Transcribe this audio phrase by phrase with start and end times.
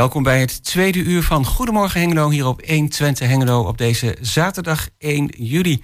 [0.00, 4.88] Welkom bij het tweede uur van Goedemorgen Hengelo hier op 120 Hengelo op deze zaterdag
[4.98, 5.82] 1 juli.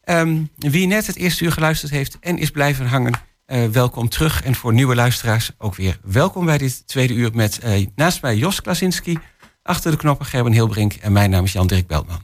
[0.00, 3.12] Ehm, wie net het eerste uur geluisterd heeft en is blijven hangen,
[3.46, 4.42] uh, welkom terug.
[4.42, 8.36] En voor nieuwe luisteraars ook weer welkom bij dit tweede uur met uh, naast mij
[8.36, 9.18] Jos Klasinski,
[9.62, 12.22] achter de knoppen Gerben Hilbrink en mijn naam is Jan-Dirk Beltman.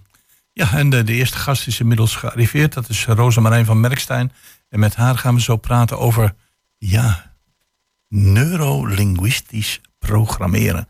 [0.53, 2.73] Ja, en de, eerste gast is inmiddels gearriveerd.
[2.73, 4.33] Dat is Rosa Marijn van Merkstein.
[4.69, 6.35] En met haar gaan we zo praten over,
[6.79, 7.35] ja,
[8.09, 10.89] neurolinguistisch programmeren.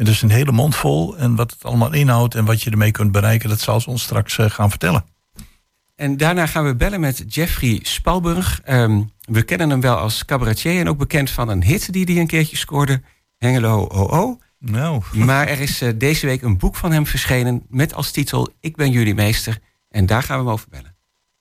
[0.00, 1.16] En dat is een hele mond vol.
[1.16, 4.02] En wat het allemaal inhoudt en wat je ermee kunt bereiken, dat zal ze ons
[4.02, 5.04] straks uh, gaan vertellen.
[5.96, 8.60] En daarna gaan we bellen met Jeffrey Spalburg.
[8.68, 12.16] Um, we kennen hem wel als cabaretier en ook bekend van een hit die hij
[12.16, 13.02] een keertje scoorde.
[13.38, 14.38] Hengelo OO.
[14.58, 15.02] Nou.
[15.12, 18.76] Maar er is uh, deze week een boek van hem verschenen met als titel Ik
[18.76, 19.58] ben jullie meester.
[19.88, 20.96] En daar gaan we hem over bellen.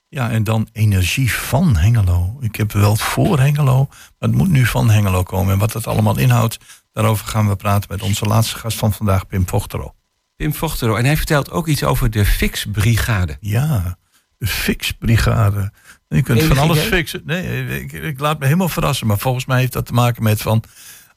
[0.10, 2.38] Ja, en dan energie van Hengelo.
[2.40, 5.54] Ik heb wel voor Hengelo, maar het moet nu van Hengelo komen.
[5.54, 6.58] En wat het allemaal inhoudt,
[6.92, 9.94] daarover gaan we praten met onze laatste gast van vandaag, Pim Vochtero.
[10.36, 10.96] Pim Vochtero.
[10.96, 13.38] En hij vertelt ook iets over de Fixbrigade.
[13.40, 13.98] Ja,
[14.38, 15.72] de Fixbrigade.
[16.08, 17.22] Je kunt van alles fixen.
[17.26, 19.08] Nee, ik, ik, laat me helemaal verrassen.
[19.08, 20.64] Maar volgens mij heeft dat te maken met van...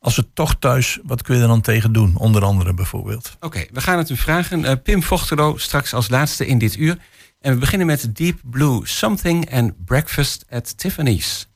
[0.03, 2.17] Als het toch thuis, wat kun je er dan tegen doen?
[2.17, 3.37] Onder andere bijvoorbeeld.
[3.41, 4.61] Oké, we gaan het u vragen.
[4.61, 6.99] Uh, Pim Vochtero straks als laatste in dit uur.
[7.41, 11.52] En we beginnen met Deep Blue Something and Breakfast at Tiffany's.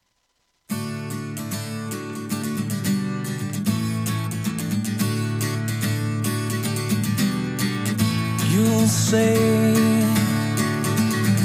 [8.87, 9.37] Say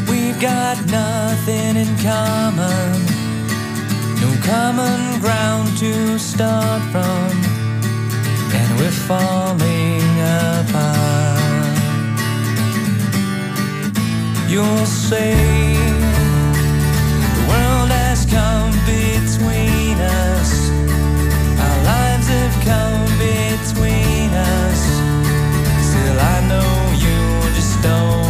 [0.08, 3.06] we've got nothing in common,
[4.22, 7.32] no common ground to start from,
[8.54, 11.42] and we're falling apart.
[14.48, 15.91] You'll say
[27.82, 28.21] estão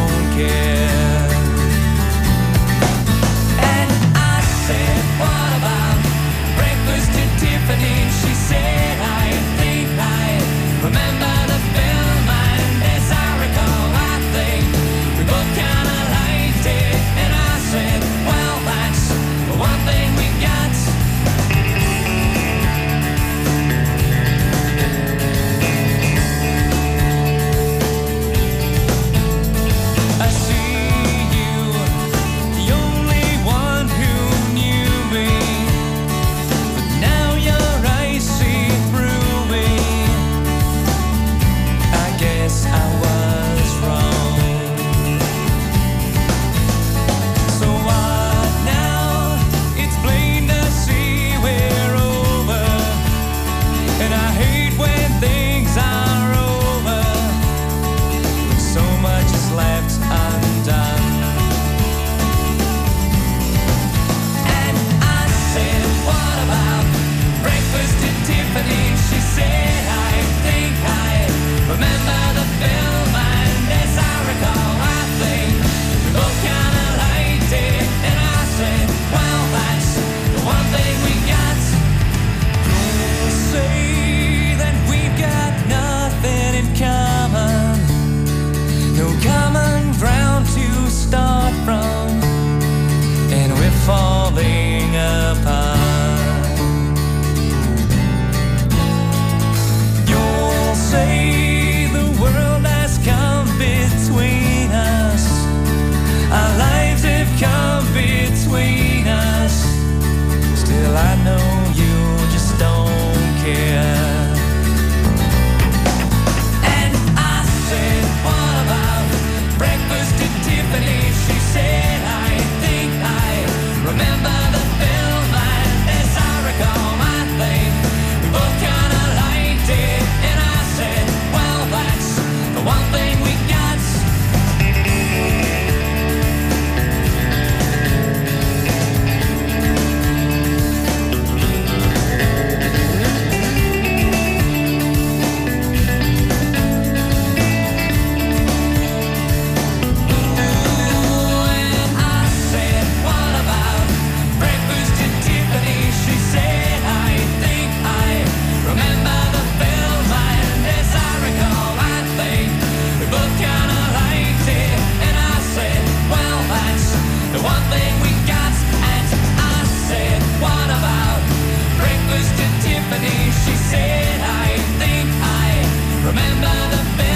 [176.12, 177.11] Remember the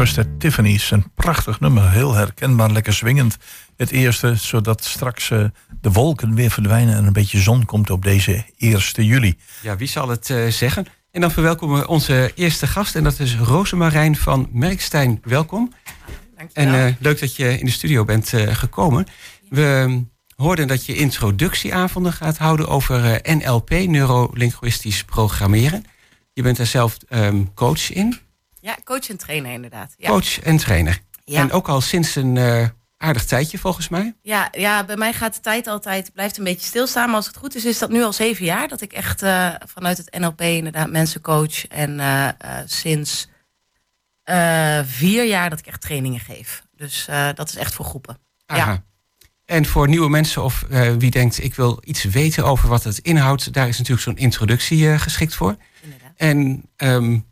[0.00, 0.90] Breakfast at Tiffany's.
[0.90, 3.36] Een prachtig nummer, heel herkenbaar, lekker swingend.
[3.76, 5.44] Het eerste, zodat straks uh,
[5.80, 6.94] de wolken weer verdwijnen...
[6.94, 9.34] en een beetje zon komt op deze 1 juli.
[9.62, 10.86] Ja, wie zal het uh, zeggen?
[11.10, 12.94] En dan verwelkomen we onze eerste gast...
[12.94, 15.20] en dat is Rosemarijn van Merkstein.
[15.24, 15.72] Welkom.
[16.36, 16.74] Dankjewel.
[16.74, 19.06] En uh, leuk dat je in de studio bent gekomen.
[19.48, 20.02] We
[20.36, 22.68] hoorden dat je introductieavonden gaat houden...
[22.68, 25.84] over NLP, neurolinguistisch programmeren.
[26.32, 28.18] Je bent er zelf um, coach in...
[28.60, 29.94] Ja, coach en trainer inderdaad.
[29.96, 30.08] Ja.
[30.08, 31.00] Coach en trainer.
[31.24, 31.40] Ja.
[31.40, 34.14] En ook al sinds een uh, aardig tijdje volgens mij.
[34.22, 37.06] Ja, ja, bij mij gaat de tijd altijd, blijft een beetje stilstaan.
[37.06, 39.54] Maar als het goed is, is dat nu al zeven jaar dat ik echt uh,
[39.66, 41.66] vanuit het NLP inderdaad mensen coach.
[41.66, 42.28] En uh,
[42.64, 43.28] sinds
[44.84, 46.62] vier jaar dat ik echt trainingen geef.
[46.76, 48.18] Dus dat is echt voor groepen.
[48.46, 48.70] Aha.
[48.70, 48.84] Ja.
[49.44, 50.64] En voor nieuwe mensen of
[50.98, 54.98] wie denkt ik wil iets weten over wat het inhoudt, daar is natuurlijk zo'n introductie
[54.98, 55.56] geschikt voor.
[55.80, 56.12] Inderdaad.
[56.16, 57.29] En um,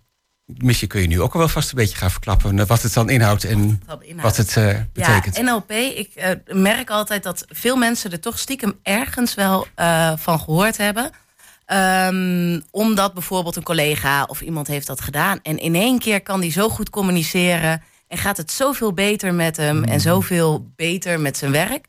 [0.56, 3.10] Misschien kun je nu ook al wel vast een beetje gaan verklappen wat het dan
[3.10, 3.82] inhoudt en
[4.16, 5.36] wat het, uh, betekent.
[5.36, 10.12] Ja, NLP, ik uh, merk altijd dat veel mensen er toch stiekem ergens wel uh,
[10.16, 11.10] van gehoord hebben.
[11.72, 15.38] Um, omdat bijvoorbeeld een collega of iemand heeft dat gedaan.
[15.42, 17.82] En in één keer kan die zo goed communiceren.
[18.08, 19.84] En gaat het zoveel beter met hem mm.
[19.84, 21.86] en zoveel beter met zijn werk.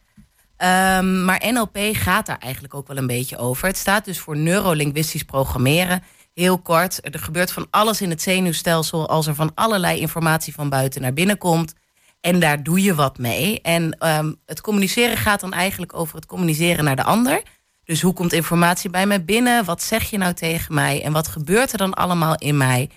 [0.57, 3.67] Um, maar NLP gaat daar eigenlijk ook wel een beetje over.
[3.67, 6.03] Het staat dus voor neurolinguistisch programmeren
[6.39, 7.13] heel kort.
[7.13, 11.13] Er gebeurt van alles in het zenuwstelsel als er van allerlei informatie van buiten naar
[11.13, 11.74] binnen komt.
[12.21, 13.62] En daar doe je wat mee.
[13.62, 17.44] En um, het communiceren gaat dan eigenlijk over het communiceren naar de ander.
[17.83, 19.65] Dus hoe komt informatie bij mij binnen?
[19.65, 21.03] Wat zeg je nou tegen mij?
[21.03, 22.89] En wat gebeurt er dan allemaal in mij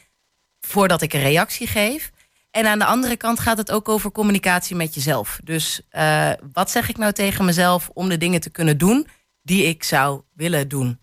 [0.60, 2.10] voordat ik een reactie geef?
[2.50, 5.38] En aan de andere kant gaat het ook over communicatie met jezelf.
[5.44, 9.06] Dus uh, wat zeg ik nou tegen mezelf om de dingen te kunnen doen
[9.42, 10.98] die ik zou willen doen?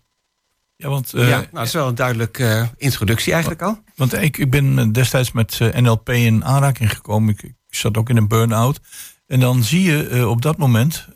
[0.80, 3.82] Ja, want, uh, ja, nou, dat is wel een duidelijke uh, introductie eigenlijk al.
[3.96, 7.32] Want ik, ik ben destijds met NLP in aanraking gekomen.
[7.32, 8.80] Ik, ik, zat ook in een burn-out.
[9.26, 11.08] En dan zie je op dat moment,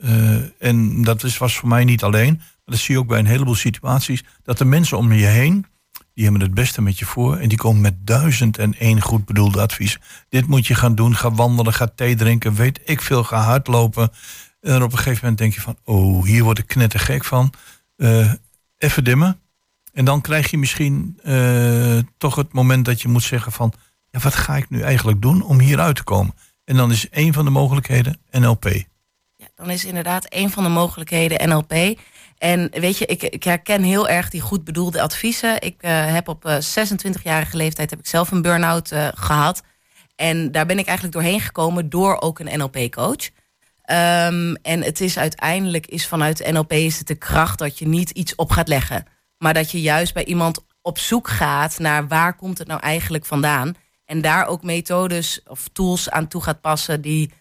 [0.59, 3.27] en dat is, was voor mij niet alleen, maar dat zie je ook bij een
[3.27, 5.67] heleboel situaties, dat de mensen om je heen,
[6.15, 9.25] die hebben het beste met je voor en die komen met duizend en één goed
[9.25, 9.99] bedoelde advies.
[10.29, 14.11] Dit moet je gaan doen, ga wandelen, ga thee drinken, weet ik veel, ga hardlopen.
[14.61, 17.53] En op een gegeven moment denk je van, oh, hier word ik knettergek van.
[18.79, 19.39] even dimmen,
[19.95, 23.73] en dan krijg je misschien uh, toch het moment dat je moet zeggen van...
[24.11, 26.35] Ja, wat ga ik nu eigenlijk doen om hieruit te komen?
[26.65, 28.65] En dan is een van de mogelijkheden NLP.
[29.37, 31.99] Ja, dan is inderdaad een van de mogelijkheden NLP.
[32.39, 35.63] En weet je, ik, ik herken heel erg die goed bedoelde adviezen.
[35.63, 39.63] Ik uh, heb op uh, 26-jarige leeftijd heb ik zelf een burn-out gehad.
[40.17, 43.31] En daar ben ik eigenlijk doorheen gekomen door ook een NLP-coach.
[43.91, 48.11] Um, en het is uiteindelijk, is vanuit NLP is het de kracht dat je niet
[48.11, 49.07] iets op gaat leggen.
[49.45, 53.25] Maar dat je juist bij iemand op zoek gaat naar waar komt het nou eigenlijk
[53.25, 53.75] vandaan.
[54.05, 57.33] En daar ook methodes of tools aan toe gaat passen die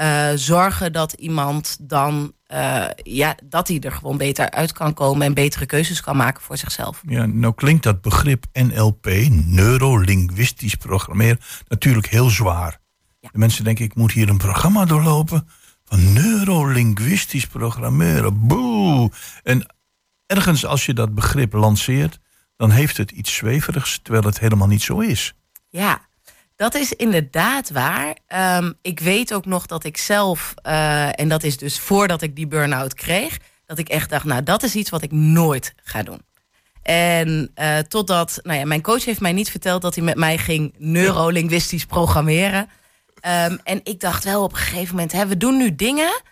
[0.00, 5.26] uh, zorgen dat iemand dan uh, ja, dat hij er gewoon beter uit kan komen
[5.26, 7.02] en betere keuzes kan maken voor zichzelf.
[7.06, 9.06] Ja, nou klinkt dat begrip NLP,
[9.44, 11.38] neurolinguistisch programmeren,
[11.68, 12.80] natuurlijk heel zwaar.
[13.20, 13.28] Ja.
[13.32, 15.48] De mensen denken, ik moet hier een programma doorlopen
[15.84, 18.46] van neurolinguistisch programmeren.
[18.46, 19.10] Boe!
[19.42, 19.66] En
[20.28, 22.18] ergens als je dat begrip lanceert,
[22.56, 25.34] dan heeft het iets zweverigs, terwijl het helemaal niet zo is.
[25.68, 26.00] Ja,
[26.56, 28.16] dat is inderdaad waar.
[28.58, 32.36] Um, ik weet ook nog dat ik zelf, uh, en dat is dus voordat ik
[32.36, 36.02] die burn-out kreeg, dat ik echt dacht, nou dat is iets wat ik nooit ga
[36.02, 36.20] doen.
[36.82, 40.38] En uh, totdat, nou ja, mijn coach heeft mij niet verteld dat hij met mij
[40.38, 42.68] ging neurolinguistisch programmeren.
[43.26, 46.22] Um, en ik dacht wel op een gegeven moment, hè, we doen nu dingen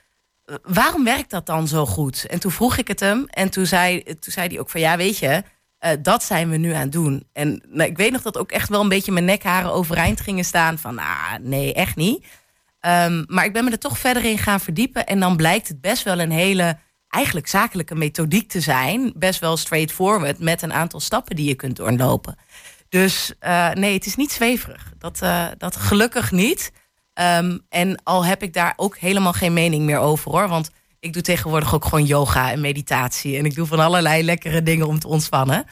[0.63, 2.27] waarom werkt dat dan zo goed?
[2.27, 4.97] En toen vroeg ik het hem en toen zei, toen zei hij ook van ja,
[4.97, 5.43] weet je,
[5.81, 7.29] uh, dat zijn we nu aan het doen.
[7.33, 10.45] En nou, ik weet nog dat ook echt wel een beetje mijn nekharen overeind gingen
[10.45, 12.27] staan van ah, nee, echt niet.
[12.81, 15.81] Um, maar ik ben me er toch verder in gaan verdiepen en dan blijkt het
[15.81, 19.13] best wel een hele eigenlijk zakelijke methodiek te zijn.
[19.17, 22.37] Best wel straightforward met een aantal stappen die je kunt doorlopen.
[22.89, 24.93] Dus uh, nee, het is niet zweverig.
[24.99, 26.73] Dat, uh, dat gelukkig niet.
[27.21, 30.49] Um, en al heb ik daar ook helemaal geen mening meer over hoor.
[30.49, 30.71] Want
[31.01, 33.37] ik doe tegenwoordig ook gewoon yoga en meditatie.
[33.37, 35.65] En ik doe van allerlei lekkere dingen om te ontspannen.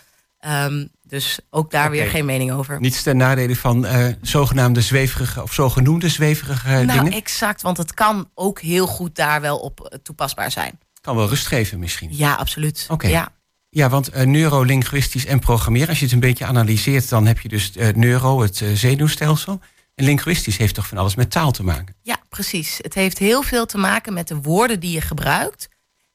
[0.49, 1.99] Um, dus ook daar okay.
[1.99, 2.81] weer geen mening over.
[2.81, 7.05] Niets ten nadele van uh, zogenaamde zweverige of zogenoemde zweverige nou, dingen?
[7.05, 7.63] Nou, exact.
[7.63, 10.79] Want het kan ook heel goed daar wel op toepasbaar zijn.
[11.01, 12.09] Kan wel rust geven misschien?
[12.13, 12.87] Ja, absoluut.
[12.91, 13.07] Oké.
[13.07, 13.29] Ja.
[13.69, 17.49] Ja, want uh, neurolinguistisch en programmeren, als je het een beetje analyseert, dan heb je
[17.49, 19.61] dus uh, neuro, het zenuwstelsel.
[19.95, 21.95] En linguistisch heeft toch van alles met taal te maken?
[22.03, 22.79] Ja, precies.
[22.83, 25.69] Het heeft heel veel te maken met de woorden die je gebruikt.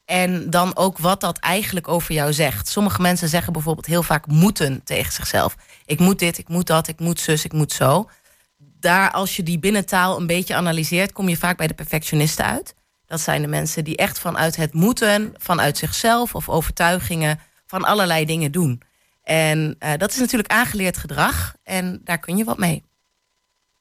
[0.05, 2.67] En dan ook wat dat eigenlijk over jou zegt.
[2.67, 5.55] Sommige mensen zeggen bijvoorbeeld heel vaak moeten tegen zichzelf.
[5.86, 8.09] Ik moet dit, ik moet dat, ik moet zus, ik moet zo.
[8.57, 12.75] daar, als je die binnentaal een beetje analyseert, kom je vaak bij de perfectionisten uit.
[13.05, 18.25] Dat zijn de mensen die echt vanuit het moeten, vanuit zichzelf of overtuigingen, van allerlei
[18.25, 18.81] dingen doen.
[19.24, 22.83] En uh, dat is natuurlijk aangeleerd gedrag en daar kun je wat mee.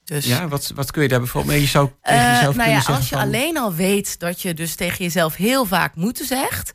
[0.09, 1.63] Dus, ja, wat, wat kun je daar bijvoorbeeld mee?
[1.63, 4.43] Je zou tegen uh, jezelf nou ja, zeggen Als je van, alleen al weet dat
[4.43, 6.73] je dus tegen jezelf heel vaak moeten zegt...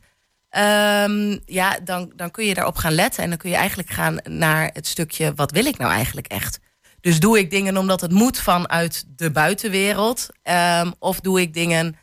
[0.56, 3.22] Um, ja, dan, dan kun je daarop gaan letten.
[3.22, 5.32] En dan kun je eigenlijk gaan naar het stukje...
[5.34, 6.58] wat wil ik nou eigenlijk echt?
[7.00, 10.28] Dus doe ik dingen omdat het moet vanuit de buitenwereld?
[10.80, 11.96] Um, of doe ik dingen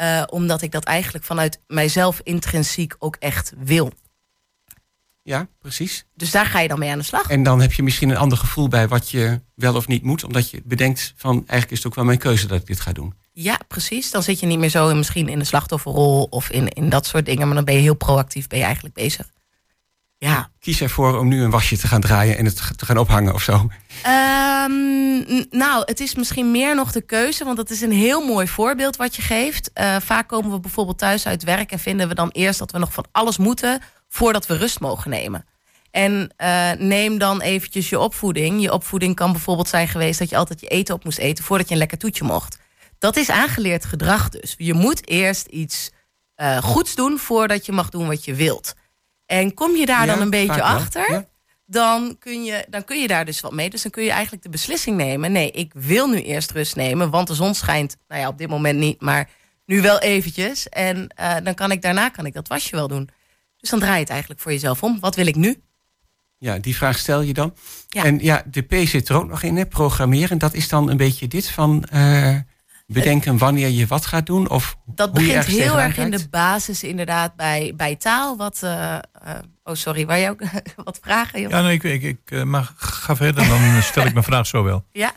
[0.00, 3.92] uh, omdat ik dat eigenlijk vanuit mijzelf intrinsiek ook echt wil?
[5.28, 6.04] Ja, precies.
[6.14, 7.30] Dus daar ga je dan mee aan de slag.
[7.30, 10.24] En dan heb je misschien een ander gevoel bij wat je wel of niet moet.
[10.24, 12.92] Omdat je bedenkt van eigenlijk is het ook wel mijn keuze dat ik dit ga
[12.92, 13.14] doen.
[13.32, 14.10] Ja, precies.
[14.10, 17.06] Dan zit je niet meer zo in, misschien in de slachtofferrol of in, in dat
[17.06, 17.46] soort dingen.
[17.46, 19.28] Maar dan ben je heel proactief, ben je eigenlijk bezig.
[20.18, 20.50] Ja.
[20.60, 23.42] Kies ervoor om nu een wasje te gaan draaien en het te gaan ophangen of
[23.42, 23.52] zo.
[23.54, 28.48] Um, nou, het is misschien meer nog de keuze, want dat is een heel mooi
[28.48, 29.70] voorbeeld wat je geeft.
[29.74, 32.78] Uh, vaak komen we bijvoorbeeld thuis uit werk en vinden we dan eerst dat we
[32.78, 33.80] nog van alles moeten
[34.18, 35.46] voordat we rust mogen nemen.
[35.90, 38.62] En uh, neem dan eventjes je opvoeding.
[38.62, 41.66] Je opvoeding kan bijvoorbeeld zijn geweest dat je altijd je eten op moest eten voordat
[41.66, 42.58] je een lekker toetje mocht.
[42.98, 44.54] Dat is aangeleerd gedrag dus.
[44.56, 45.90] Je moet eerst iets
[46.36, 48.74] uh, goeds doen voordat je mag doen wat je wilt.
[49.26, 51.24] En kom je daar Ja, dan een beetje achter, ja.
[51.66, 53.70] dan, kun je, dan kun je daar dus wat mee.
[53.70, 55.32] Dus dan kun je eigenlijk de beslissing nemen.
[55.32, 58.48] Nee, ik wil nu eerst rust nemen, want de zon schijnt, nou ja, op dit
[58.48, 59.30] moment niet, maar
[59.64, 60.68] nu wel eventjes.
[60.68, 63.10] En uh, dan kan ik daarna kan ik dat wasje wel doen.
[63.60, 65.00] Dus dan draai je het eigenlijk voor jezelf om.
[65.00, 65.62] Wat wil ik nu?
[66.38, 67.54] Ja, die vraag stel je dan.
[67.88, 68.04] Ja.
[68.04, 70.38] En ja, de P zit er ook nog in, hè, programmeren.
[70.38, 72.36] Dat is dan een beetje dit van eh,
[72.88, 74.48] bedenken wanneer je wat gaat doen?
[74.48, 78.36] Of Dat hoe je begint heel erg in de basis inderdaad bij, bij taal.
[78.36, 79.00] Wat, eh, eh,
[79.64, 80.40] oh sorry, waar je ook
[80.84, 81.40] wat vragen?
[81.40, 81.50] Joh?
[81.50, 84.62] Ja, nee, ik, ik, ik eh, maar ga verder, dan stel ik mijn vraag zo
[84.62, 84.84] wel.
[84.92, 85.12] Ja.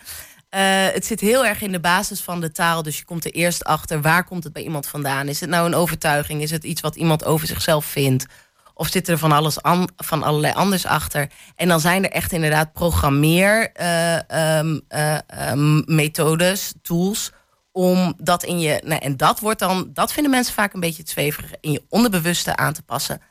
[0.51, 0.61] Eh,
[0.93, 2.83] het zit heel erg in de basis van de taal.
[2.83, 5.27] Dus je komt er eerst achter waar komt het bij iemand vandaan.
[5.27, 6.41] Is het nou een overtuiging?
[6.41, 8.25] Is het iets wat iemand over zichzelf vindt?
[8.73, 11.29] Of zit er van alles an, van allerlei anders achter?
[11.55, 17.31] En dan zijn er echt inderdaad programmeer eh, ehm, eh, ehm, methodes, tools.
[17.71, 18.81] Om dat in je.
[18.83, 21.83] Nou, en dat wordt dan, dat vinden mensen vaak een beetje het zweverige, in je
[21.89, 23.21] onderbewuste aan te passen.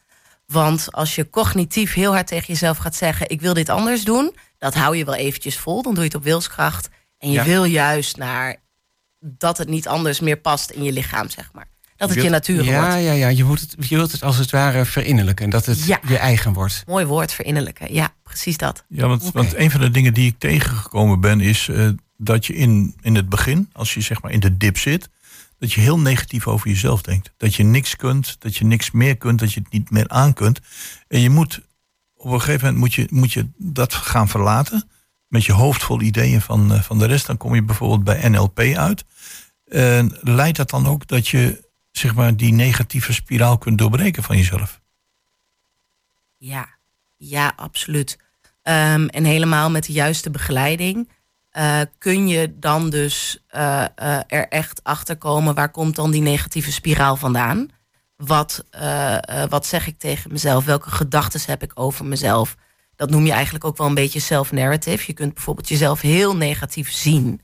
[0.46, 4.36] Want als je cognitief heel hard tegen jezelf gaat zeggen: Ik wil dit anders doen,
[4.58, 5.82] dat hou je wel eventjes vol.
[5.82, 6.88] Dan doe je het op wilskracht.
[7.20, 7.44] En je Ja.
[7.44, 8.56] wil juist naar
[9.20, 11.68] dat het niet anders meer past in je lichaam, zeg maar.
[11.96, 13.04] Dat het je wilt- natuur Ja, wordt.
[13.04, 13.28] ja, ja.
[13.28, 15.44] Je, moet het, je wilt het als het ware verinnerlijken.
[15.44, 16.00] En dat het Ja.
[16.08, 16.82] je eigen wordt.
[16.86, 17.94] Mooi woord, verinnerlijken.
[17.94, 18.84] Ja, precies dat.
[18.88, 22.54] Ja, want, want een van de dingen die ik tegengekomen ben, is eh, dat je
[22.54, 25.08] in, in het begin, als je zeg maar in de dip zit,
[25.58, 27.32] dat je heel negatief over jezelf denkt.
[27.36, 30.32] Dat je niks kunt, dat je niks meer kunt, dat je het niet meer aan
[30.32, 30.60] kunt.
[31.08, 31.60] En je moet
[32.14, 34.88] op een gegeven moment moet je, moet je dat gaan verlaten.
[35.30, 37.26] Met je hoofd vol ideeën van, eh, van de rest.
[37.26, 39.04] Dan kom je bijvoorbeeld bij NLP uit.
[39.64, 44.36] En leidt dat dan ook dat je zeg maar, die negatieve spiraal kunt doorbreken van
[44.36, 44.80] jezelf?
[46.36, 46.68] Ja,
[47.16, 48.18] ja, absoluut.
[48.62, 51.08] Ehm, en helemaal met de juiste begeleiding
[51.50, 53.84] eh, kun je dan dus eh,
[54.26, 57.68] er echt achter komen waar komt dan die negatieve spiraal vandaan?
[58.16, 58.64] Wat,
[59.48, 60.64] wat zeg ik tegen mezelf?
[60.64, 62.56] Welke gedachten heb ik over mezelf?
[63.00, 65.04] Dat noem je eigenlijk ook wel een beetje self-narrative.
[65.06, 67.40] Je kunt bijvoorbeeld jezelf heel negatief zien.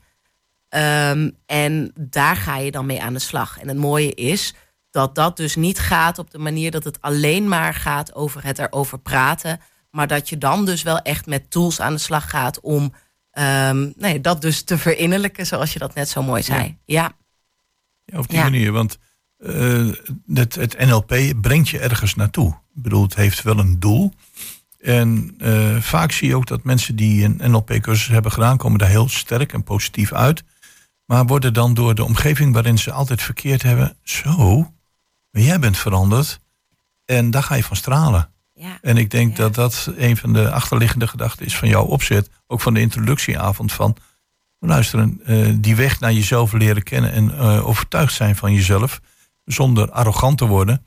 [0.69, 3.59] Ehm, en daar ga je dan mee aan de slag.
[3.59, 4.53] En het mooie is
[4.91, 8.59] dat dat dus niet gaat op de manier dat het alleen maar gaat over het
[8.59, 9.59] erover praten.
[9.91, 12.93] Maar dat je dan dus wel echt met tools aan de slag gaat om
[13.31, 16.77] ehm, nee, dat dus te verinnerlijken, zoals je dat net zo mooi zei.
[16.85, 17.11] Ja,
[18.05, 18.43] Ja, op die Ja.
[18.43, 18.71] manier.
[18.71, 18.97] Want
[19.37, 19.87] eh,
[20.33, 22.49] het, het NLP brengt je ergens naartoe.
[22.49, 24.13] Ik bedoel, het heeft wel een doel.
[24.79, 28.89] En eh, vaak zie je ook dat mensen die een NLP-cursus hebben gedaan, komen daar
[28.89, 30.43] heel sterk en positief uit.
[31.05, 34.57] Maar worden dan door de omgeving waarin ze altijd verkeerd hebben, zo,
[35.31, 36.39] maar jij bent veranderd.
[37.05, 38.29] En daar ga je van stralen.
[38.53, 38.77] ja.
[38.81, 39.43] En ik denk Ja.
[39.43, 42.29] dat dat een van de achterliggende gedachten is van jouw opzet.
[42.47, 43.95] Ook van de introductieavond van,
[44.59, 48.99] luisteren, eh, die weg naar jezelf leren kennen en eh, overtuigd zijn van jezelf,
[49.45, 50.85] zonder arrogant te worden,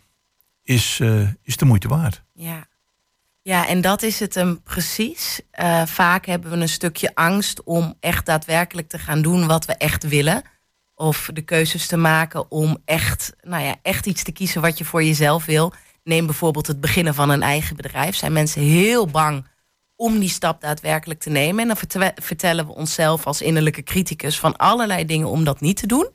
[0.62, 1.00] is,
[1.42, 2.22] is de moeite waard.
[2.32, 2.68] Ja.
[3.42, 5.40] Ja, en dat is het hem precies.
[5.50, 9.74] Eh, vaak hebben we een stukje angst om echt daadwerkelijk te gaan doen wat we
[9.74, 10.42] echt willen.
[10.94, 14.84] Of de keuzes te maken om echt, nou ja, echt iets te kiezen wat je
[14.84, 15.72] voor jezelf wil.
[16.04, 18.16] Neem bijvoorbeeld het beginnen van een eigen bedrijf.
[18.16, 19.46] Zijn mensen heel bang
[19.96, 21.60] om die stap daadwerkelijk te nemen.
[21.60, 25.76] En dan vertel- vertellen we onszelf als innerlijke criticus van allerlei dingen om dat niet
[25.76, 26.08] te doen.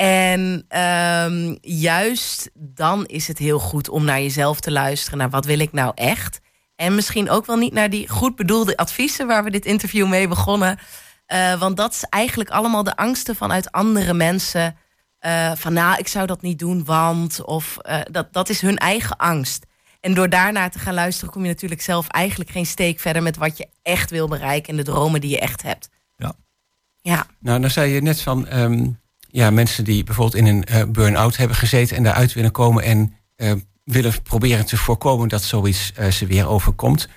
[0.00, 5.18] En ehm, juist dan is het heel goed om naar jezelf te luisteren.
[5.18, 6.40] Naar wat wil ik nou echt?
[6.76, 10.28] En misschien ook wel niet naar die goed bedoelde adviezen waar we dit interview mee
[10.28, 10.78] begonnen.
[11.26, 14.76] Eh, want dat is eigenlijk allemaal de angsten vanuit andere mensen.
[15.18, 17.44] Eh, van nou, ik zou dat niet doen, want.
[17.44, 19.66] Of eh, dat, dat is hun eigen angst.
[20.00, 23.36] En door daarnaar te gaan luisteren, kom je natuurlijk zelf eigenlijk geen steek verder met
[23.36, 25.88] wat je echt wil bereiken en de dromen die je echt hebt.
[26.16, 26.34] Ja.
[27.00, 27.26] Ja.
[27.38, 28.90] Nou, dan zei je net van ehm,
[29.30, 33.14] ja, mensen die bijvoorbeeld in een eh, burn-out hebben gezeten en daaruit willen komen en
[33.36, 33.52] eh,
[33.84, 37.08] willen proberen te voorkomen dat zoiets eh, ze weer overkomt.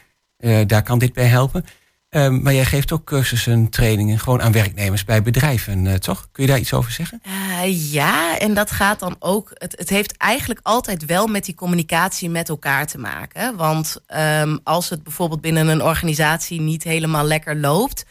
[0.65, 1.65] Daar kan dit bij helpen.
[2.09, 6.27] Ehm, maar jij geeft ook cursussen, trainingen gewoon aan werknemers bij bedrijven, toch?
[6.31, 7.21] Kun je daar iets over zeggen?
[7.67, 9.51] Ja, en dat gaat dan ook.
[9.53, 13.55] Het, het heeft eigenlijk altijd wel met die communicatie met elkaar te maken.
[13.55, 18.05] Want ehm, als het bijvoorbeeld binnen een organisatie niet helemaal lekker loopt,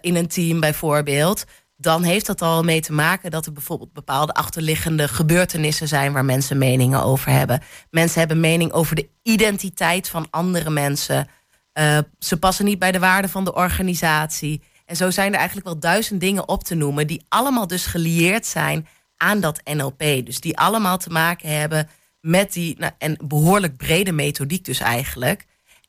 [0.00, 1.44] in een team bijvoorbeeld,
[1.84, 6.24] dan heeft dat al mee te maken dat er bijvoorbeeld bepaalde achterliggende gebeurtenissen zijn waar
[6.24, 7.62] mensen meningen over hebben.
[7.90, 11.28] Mensen hebben mening over de identiteit van andere mensen.
[11.72, 14.62] Eh, ze passen niet bij de waarden van de organisatie.
[14.86, 18.46] En zo zijn er eigenlijk wel duizend dingen op te noemen, die allemaal dus gelieerd
[18.46, 19.98] zijn aan dat NLP.
[19.98, 21.88] Dus die allemaal te maken hebben
[22.20, 25.44] met die, nou, en behoorlijk brede methodiek dus eigenlijk.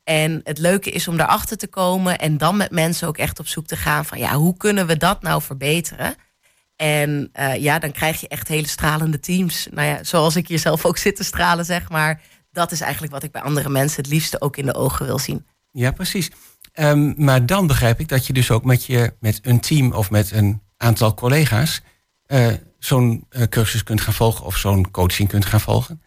[0.06, 3.48] En het leuke is om daarachter te komen en dan met mensen ook echt op
[3.48, 6.16] zoek te gaan van ja, hoe kunnen we dat nou verbeteren?
[6.76, 9.68] En eh, ja, dan krijg je echt hele stralende teams.
[9.72, 12.22] Nou ja, zoals ik hier zelf ook zit te stralen, zeg maar.
[12.52, 15.20] Dat is eigenlijk wat ik bij andere mensen het liefste ook in de ogen wil
[15.20, 15.46] zien.
[15.72, 16.32] Ja, precies.
[16.74, 20.12] Ehm, maar dan begrijp ik dat je dus ook met, je, met een team of
[20.12, 21.82] met een aantal collega's
[22.26, 22.48] eh,
[22.80, 26.02] zo'n eh, cursus kunt gaan volgen of zo'n coaching kunt gaan volgen.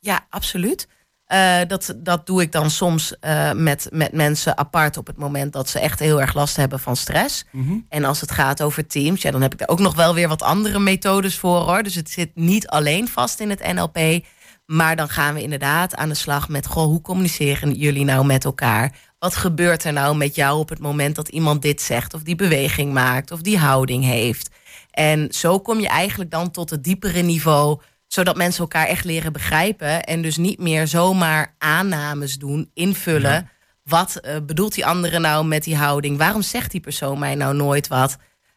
[0.00, 0.88] Ja, absoluut.
[1.24, 5.52] Eh, dat, dat doe ik dan soms eh, met, met mensen apart op het moment
[5.52, 7.44] dat ze echt heel erg last hebben van stress.
[7.88, 10.28] En als het gaat over teams, ja, dan heb ik daar ook nog wel weer
[10.28, 11.82] wat andere methodes voor hoor.
[11.82, 14.24] Dus het zit niet alleen vast in het NLP.
[14.66, 18.44] Maar dan gaan we inderdaad aan de slag met: goh, hoe communiceren jullie nou met
[18.44, 18.96] elkaar?
[19.18, 22.36] Wat gebeurt er nou met jou op het moment dat iemand dit zegt, of die
[22.36, 24.50] beweging maakt, of die houding heeft?
[24.90, 27.80] En zo kom je eigenlijk dan tot het diepere niveau
[28.14, 30.04] zodat mensen elkaar echt leren begrijpen.
[30.04, 33.50] En dus niet meer zomaar aannames doen, invullen.
[33.82, 36.18] Wat eh, bedoelt die andere nou met die houding?
[36.18, 38.16] Waarom zegt die persoon mij nou nooit wat?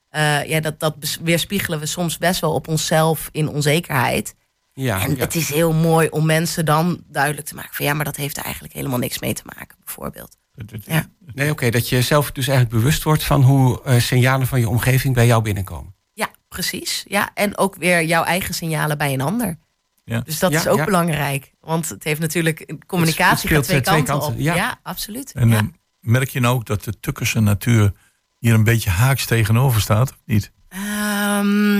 [0.10, 4.36] Eh, ja, dat, dat weerspiegelen we soms best wel op onszelf in onzekerheid.
[4.74, 5.18] Ja, En ja.
[5.18, 8.38] het is heel mooi om mensen dan duidelijk te maken van ja, maar dat heeft
[8.38, 10.38] er eigenlijk helemaal niks mee te maken, bijvoorbeeld.
[10.86, 11.06] Ja.
[11.34, 14.70] Nee, oké, dat je zelf dus eigenlijk bewust wordt van hoe eh, signalen van je
[14.70, 15.96] omgeving bij jou binnenkomen.
[16.48, 17.04] Precies.
[17.08, 19.58] Ja, en ook weer jouw eigen signalen bij een ander.
[20.06, 20.20] Ja.
[20.20, 20.86] Dus dat Ja, is ook ja.
[20.86, 21.52] belangrijk.
[21.62, 24.40] Want het heeft natuurlijk Het communicatie speelt gaat twee twee kanten, op.
[24.40, 24.80] ja.
[24.84, 25.32] Absoluut.
[25.32, 25.60] En eh,
[26.00, 27.92] merk je nou ook dat de Tukkerse natuur
[28.40, 30.10] hier een beetje haaks tegenover staat?
[30.10, 30.52] Of niet?
[30.70, 31.78] Ehm,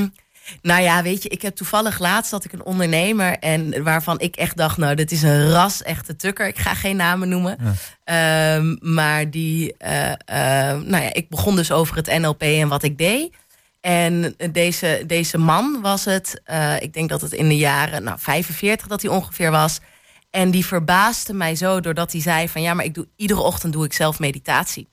[0.62, 4.36] nou ja, weet je, ik heb toevallig laatst dat ik een ondernemer en waarvan ik
[4.36, 6.48] echt dacht, nou, dit is een ras echte tukker.
[6.48, 7.58] Ik ga geen namen noemen.
[8.04, 12.84] Ehm, maar die, eh, eh, nou ja, ik begon dus over het NLP en wat
[12.84, 13.36] ik deed.
[13.88, 18.20] En deze, deze man was het, eh, ik denk dat het in de jaren nou,
[18.20, 19.80] 45 dat hij ongeveer was.
[20.30, 23.74] En die verbaasde mij zo doordat hij zei van ja, maar ik doe iedere ochtend
[23.74, 24.90] doe ik zelf meditatie.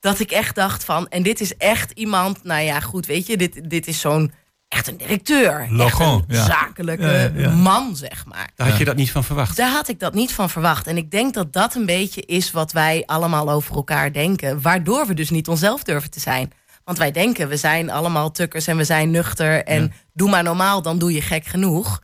[0.00, 3.36] Dat ik echt dacht van, en dit is echt iemand, nou ja, goed, weet je,
[3.36, 4.32] dit, dit is zo'n
[4.68, 5.60] echt een directeur.
[5.60, 6.44] Echt een ja.
[6.44, 7.50] zakelijke Ja, ja.
[7.50, 8.50] man, zeg maar.
[8.54, 9.56] Daar had je dat niet van verwacht.
[9.56, 10.86] Daar had ik dat niet van verwacht.
[10.86, 14.62] En ik denk dat dat een beetje is wat wij allemaal over elkaar denken.
[14.62, 16.52] Waardoor we dus niet onszelf durven te zijn.
[16.88, 19.64] Want wij denken, we zijn allemaal tukkers en we zijn nuchter.
[19.64, 19.88] En Ja.
[20.12, 22.02] doe maar normaal, dan doe je gek genoeg.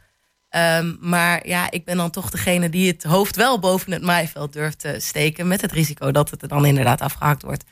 [0.49, 4.53] Ehm, maar ja, ik ben dan toch degene die het hoofd wel boven het maaiveld
[4.53, 5.49] durft te steken.
[5.49, 7.65] Met het risico dat het er dan inderdaad afgehakt wordt.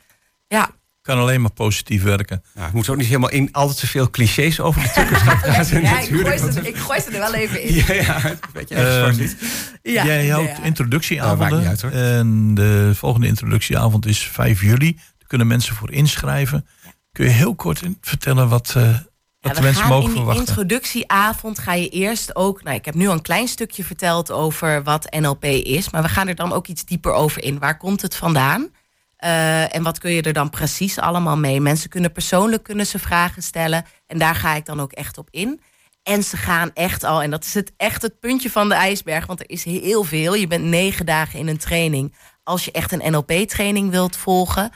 [0.47, 0.69] Ja,
[1.01, 2.43] Kan alleen maar positief werken.
[2.53, 5.39] Nou, ik moet ook niet helemaal in al te veel clichés over de tukkers gaan
[5.39, 5.81] praten.
[5.81, 7.73] ja ik, gooi ze, ik gooi ze er wel even in.
[7.75, 9.35] Ja, ja, een beetje erg zwart-wit.
[9.81, 10.63] Ja, Jij houdt ja.
[10.63, 11.37] introductieavonden.
[11.49, 12.01] Nou, maakt niet uit, hoor.
[12.01, 14.93] En de volgende introductieavond is 5 juli.
[14.95, 16.67] Daar kunnen mensen voor inschrijven.
[17.13, 19.03] Kun je heel kort in- vertellen wat, eh, wat
[19.39, 20.45] Ja, de mensen mogen in die verwachten?
[20.47, 22.63] introductieavond ga je eerst ook...
[22.63, 25.89] Nou, ik heb nu al een klein stukje verteld over wat NLP is...
[25.89, 27.59] maar we gaan er dan ook iets dieper over in.
[27.59, 28.69] Waar komt het vandaan?
[29.17, 31.61] Eh, en wat kun je er dan precies allemaal mee?
[31.61, 33.85] Mensen kunnen persoonlijk kunnen ze vragen stellen...
[34.07, 35.61] en daar ga ik dan ook echt op in.
[36.03, 39.25] En ze gaan echt al, en dat is het echt het puntje van de ijsberg...
[39.25, 40.33] want er is heel veel.
[40.33, 42.15] Je bent negen dagen in een training...
[42.43, 44.71] als je echt een NLP-training wilt volgen...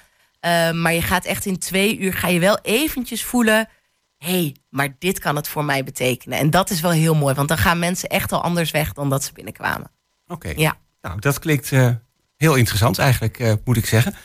[0.47, 3.69] Uh, maar je gaat echt in twee uur, ga je wel eventjes voelen...
[4.17, 6.37] hé, hey, maar dit kan het voor mij betekenen.
[6.39, 8.93] En dat is wel heel mooi, want dan gaan mensen echt al anders weg...
[8.93, 9.91] dan dat ze binnenkwamen.
[10.27, 10.53] Oké.
[10.55, 10.77] Ja.
[11.01, 11.89] Nou, dat klinkt eh,
[12.37, 14.15] heel interessant eigenlijk, eh, moet ik zeggen.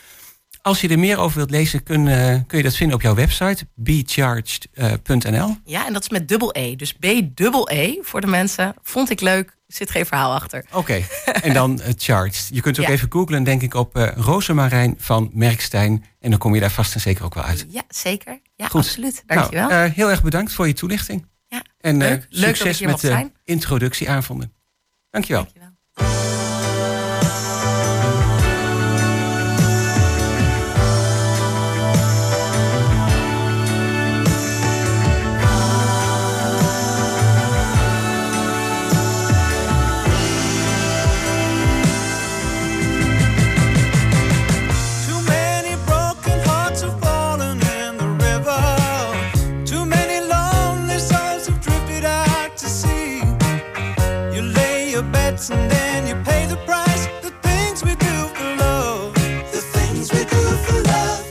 [0.61, 3.15] Als je er meer over wilt lezen, kun, eh, kun je dat vinden op jouw
[3.15, 5.55] website, becharged.nl.
[5.65, 6.75] Ja, en dat is met dubbel E.
[6.75, 7.05] Dus B
[7.35, 8.73] dubbel E voor de mensen.
[8.81, 10.65] Vond ik leuk, zit geen verhaal achter.
[10.71, 11.01] Oké,
[11.41, 12.47] en dan uh, charts.
[12.51, 12.91] Je kunt ook Ja.
[12.91, 16.05] even googlen, denk ik, op uh, Rosemarijn van Merkstein.
[16.19, 17.65] En dan kom je daar vast en zeker ook wel uit.
[17.69, 18.39] Ja, zeker.
[18.55, 18.81] Ja, Goed.
[18.81, 19.23] absoluut.
[19.25, 19.67] Dankjewel.
[19.69, 21.27] Nou, uh, heel erg bedankt voor je toelichting.
[21.47, 22.25] Ja, En leuk.
[22.29, 24.53] Succes hier met de introductieavonden.
[25.09, 25.43] Dankjewel.
[25.53, 26.32] Dankjewel.
[55.49, 57.07] And then you pay the price.
[57.21, 59.13] The things we do for love.
[59.51, 61.25] The things we do for love.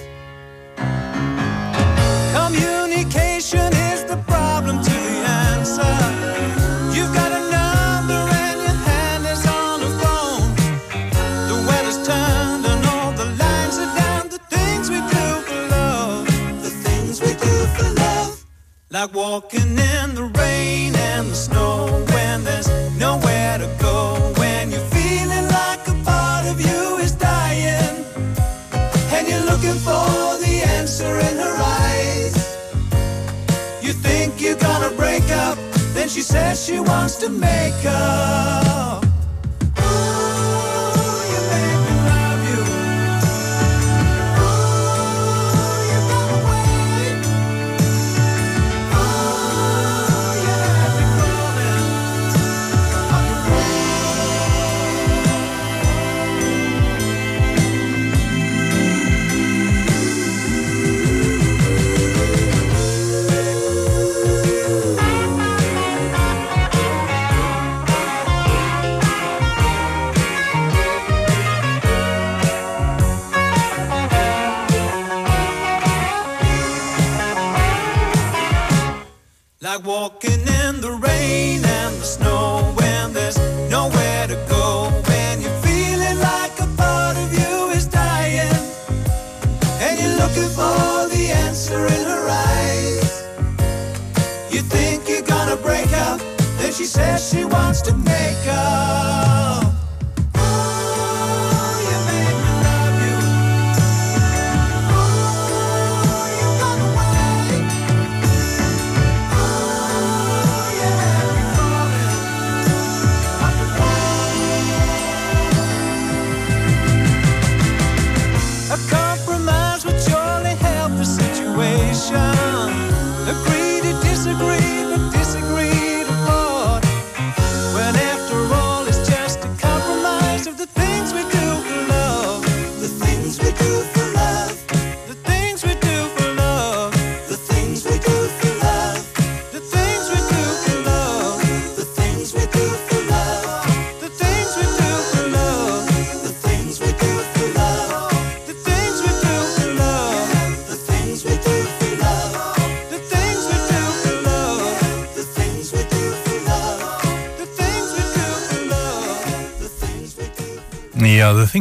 [2.36, 5.94] Communication is the problem to the answer.
[6.94, 10.48] You've got a number and your hand is on the phone.
[11.50, 14.28] The weather's turned and all the lines are down.
[14.28, 16.26] The things we do for love.
[16.62, 18.44] The things we do for love.
[18.90, 21.51] Like walking in the rain and the snow
[22.98, 24.32] nowhere to go.
[24.36, 28.04] When you're feeling like a part of you is dying.
[29.14, 32.36] And you're looking for the answer in her eyes.
[33.82, 35.58] You think you're gonna break up.
[35.94, 39.01] Then she says she wants to make up.
[79.84, 80.21] walk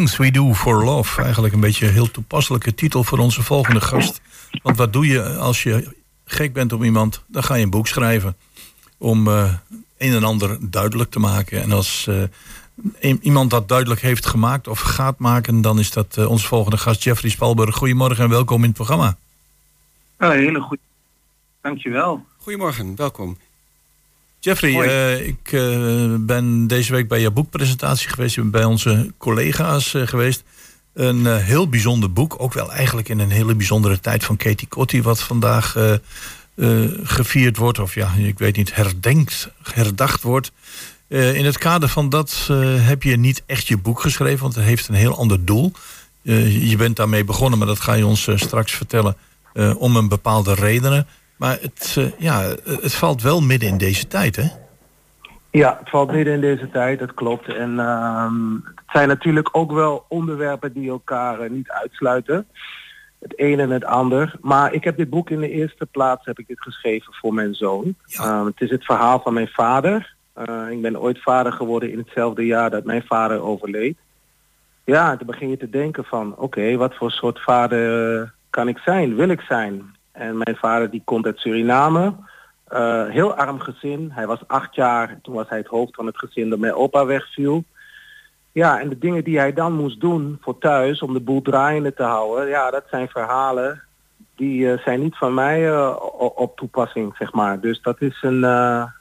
[0.02, 1.22] Things We Do For Love.
[1.22, 4.22] Eigenlijk een beetje een heel toepasselijke titel voor onze volgende gast.
[4.64, 7.24] Want wat doe je als je gek bent op iemand?
[7.28, 8.36] Dan ga je een boek schrijven.
[8.98, 9.54] Om eh,
[9.98, 11.62] een en ander duidelijk te maken.
[11.62, 12.24] En als eh,
[13.00, 15.62] een- iemand dat duidelijk heeft gemaakt of gaat maken...
[15.62, 17.76] dan is dat eh, onze volgende gast Jeffrey Spalburg.
[17.76, 19.18] Goedemorgen en welkom in het programma.
[20.20, 20.80] Oh, hele goed.
[21.62, 22.26] Dankjewel.
[22.38, 23.38] Goedemorgen, welkom.
[24.44, 28.36] Jeffrey, eh, ik eh, ben deze week bij je boekpresentatie geweest.
[28.36, 30.44] Je bent bij onze collega's eh, geweest.
[30.94, 32.36] Een heel bijzonder boek.
[32.38, 35.02] Ook wel eigenlijk in een hele bijzondere tijd van Katie Cotti...
[35.02, 35.78] wat vandaag
[37.04, 37.80] gevierd wordt.
[37.80, 40.52] Of ja, ik weet niet, herdenkt, herdacht wordt.
[41.08, 42.50] In het kader van dat
[42.80, 44.42] heb je niet echt je boek geschreven...
[44.42, 45.72] want het heeft een heel ander doel.
[46.22, 49.18] Je bent daarmee begonnen, maar dat ga je ons straks vertellen...
[49.78, 51.08] om een bepaalde redenen.
[51.42, 54.48] Maar het, eh, ja, het valt wel midden in deze tijd, hè?
[55.52, 57.48] Ja, het valt midden in deze tijd, dat klopt.
[57.48, 62.48] En ehm, het zijn natuurlijk ook wel onderwerpen die elkaar eh, niet uitsluiten.
[63.20, 64.36] Het een en het ander.
[64.42, 67.54] Maar ik heb dit boek in de eerste plaats heb ik dit geschreven voor mijn
[67.54, 67.96] zoon.
[68.06, 68.24] Ja.
[68.24, 70.16] Ehm, het is het verhaal van mijn vader.
[70.34, 73.98] Eh, ik ben ooit vader geworden in hetzelfde jaar dat mijn vader overleed.
[74.84, 79.16] Ja, toen begin je te denken van, oké, wat voor soort vader kan ik zijn,
[79.16, 80.00] wil ik zijn?
[80.12, 82.14] En mijn vader die komt uit Suriname.
[82.72, 84.10] Eh, heel arm gezin.
[84.14, 85.20] Hij was acht jaar.
[85.22, 87.64] Toen was hij het hoofd van het gezin dat mijn opa wegviel.
[88.52, 91.94] Ja, en de dingen die hij dan moest doen voor thuis om de boel draaiende
[91.94, 92.48] te houden.
[92.48, 93.82] Ja, dat zijn verhalen
[94.36, 95.96] die eh, zijn niet van mij uh,
[96.36, 97.60] op toepassing, zeg maar.
[97.60, 98.42] Dus dat is een,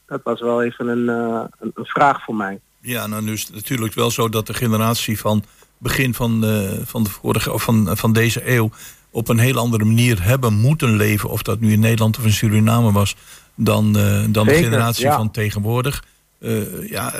[0.07, 2.61] dat was wel even een, een, een, vraag voor mij.
[2.81, 5.45] Ja, nou nu is het natuurlijk wel zo dat de generatie van
[5.79, 6.45] begin van,
[6.85, 8.71] van de vorige of van, van deze eeuw
[9.11, 12.33] op een heel andere manier hebben moeten leven, of dat nu in Nederland of in
[12.33, 13.17] Suriname was,
[13.55, 16.05] dan, uh, dan de generatie van tegenwoordig.
[16.41, 17.15] Uh, ja,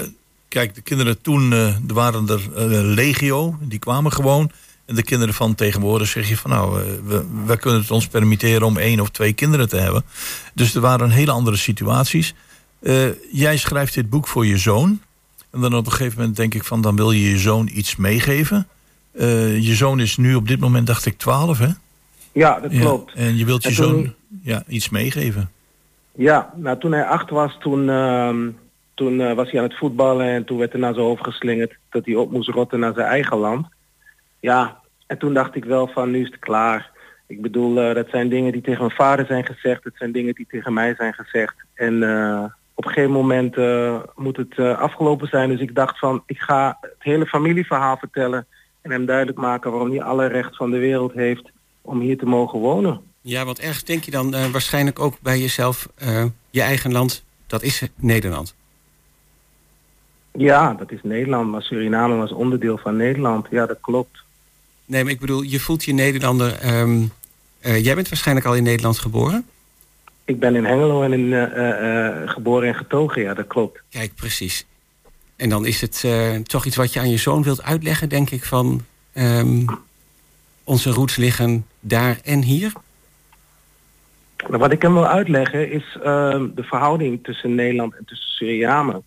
[0.49, 4.51] kijk, de kinderen toen, uh, er waren er legio, die kwamen gewoon.
[4.87, 8.63] En de kinderen van tegenwoordig zeg je van nou, we, we kunnen het ons permitteren
[8.63, 10.05] om één of twee kinderen te hebben.
[10.55, 12.35] Dus er waren hele andere situaties.
[13.33, 15.01] jij schrijft dit boek voor je zoon.
[15.51, 17.97] En dan op een gegeven moment denk ik van dan wil je je zoon iets
[17.97, 18.69] meegeven.
[19.61, 21.69] Je zoon is nu op dit moment dacht ik 12 hè?
[22.33, 23.13] Ja, dat klopt.
[23.15, 25.51] En je wilt je zoon ja, iets meegeven.
[26.13, 28.37] Ja, nou toen hij acht was, toen, uh,
[28.95, 31.77] toen uh, was hij aan het voetballen en toen werd er naar zijn hoofd geslingerd
[31.91, 33.67] dat hij op moest rotten naar zijn eigen land.
[34.41, 36.91] Ja, en toen dacht ik wel van nu is het klaar.
[37.27, 40.35] Ik bedoel, uh, dat zijn dingen die tegen mijn vader zijn gezegd, het zijn dingen
[40.35, 41.55] die tegen mij zijn gezegd.
[41.75, 41.95] En
[42.75, 43.57] op een gegeven moment
[44.17, 45.49] moet het afgelopen zijn.
[45.49, 48.47] Dus ik dacht van ik ga het hele familieverhaal vertellen
[48.83, 51.51] en hem duidelijk maken waarom hij alle recht van de wereld heeft
[51.83, 53.01] om hier te mogen wonen.
[53.21, 57.25] Ja, want ergens denk je dan uh, waarschijnlijk ook bij jezelf, uh, je eigen land,
[57.47, 58.55] dat is Nederland.
[60.33, 63.47] Ja, dat is Nederland, maar Suriname was onderdeel van Nederland.
[63.51, 64.23] Ja, dat klopt.
[64.85, 66.79] Nee, maar ik bedoel, je voelt je Nederlander.
[66.81, 67.13] Um,
[67.61, 69.47] uh, jij bent waarschijnlijk al in Nederland geboren?
[70.25, 71.49] Ik ben in Hengelo en in,
[72.29, 73.81] geboren en getogen, ja, dat klopt.
[73.89, 74.67] Kijk, precies.
[75.41, 76.07] En dan is het
[76.49, 78.81] toch iets wat je aan je zoon wilt uitleggen, denk ik, van
[79.15, 79.65] um,
[80.65, 82.73] onze roots liggen daar en hier?
[84.49, 86.05] Wat ik hem wil uitleggen is uh,
[86.55, 89.03] de verhouding tussen Nederland en tussen Suriname.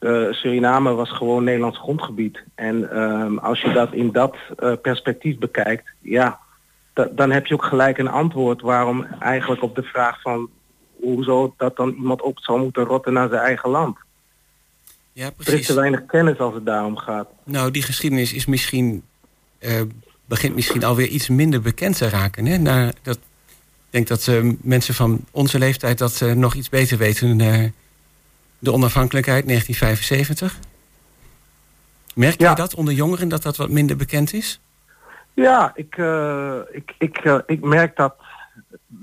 [0.00, 2.42] Uh, Suriname was gewoon Nederlands grondgebied.
[2.54, 6.38] En uh, als je dat in dat uh, perspectief bekijkt, ja,
[7.10, 10.50] dan heb je ook gelijk een antwoord waarom eigenlijk op de vraag van
[11.00, 13.96] hoezo dat dan iemand op zou moeten rotten naar zijn eigen land.
[15.12, 15.52] Ja, precies.
[15.52, 17.28] Er is te weinig kennis als het daarom gaat.
[17.44, 19.02] Nou, die geschiedenis is misschien
[20.32, 22.46] begint misschien alweer iets minder bekend te raken.
[22.46, 22.56] Hè?
[22.56, 26.98] Nou, dat, ik denk dat uh, mensen van onze leeftijd dat uh, nog iets beter
[26.98, 27.38] weten.
[28.58, 30.58] De onafhankelijkheid 1975.
[32.14, 32.50] Merk ja.
[32.50, 34.60] je dat onder jongeren dat dat wat minder bekend is?
[35.34, 35.96] Ja, ik,
[36.70, 38.14] ik, ik, ik merk dat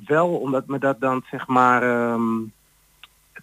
[0.05, 2.11] wel, omdat me dat dan zeg maar.
[2.11, 2.51] Um,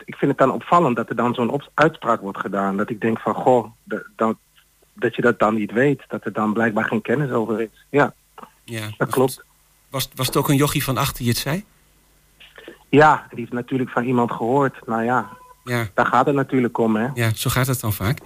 [0.06, 2.76] ik vind het dan opvallend dat er dan zo'n uitspraak wordt gedaan.
[2.76, 3.70] Dat ik denk van goh,
[4.16, 4.38] dan,
[4.92, 6.02] dat je dat dan niet weet.
[6.08, 7.86] Dat er dan blijkbaar geen kennis over is.
[7.90, 8.14] Ja,
[8.64, 9.44] ja dat klopt.
[9.90, 11.64] Was, was het ook een jochie van achter die het zei?
[12.88, 14.86] Ja, die heeft natuurlijk van iemand gehoord.
[14.86, 15.28] Nou ja,
[15.64, 15.88] ja.
[15.94, 16.96] daar gaat het natuurlijk om.
[16.96, 17.08] Hè?
[17.14, 18.18] Ja, zo gaat het dan vaak.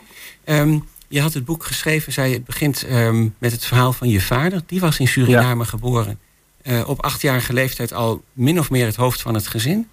[0.45, 4.09] Um, je had het boek geschreven, zei je, het begint um, met het verhaal van
[4.09, 4.63] je vader.
[4.67, 5.69] Die was in Suriname ja.
[5.69, 6.19] geboren.
[6.63, 9.89] Uh, op achtjarige leeftijd al min of meer het hoofd van het gezin.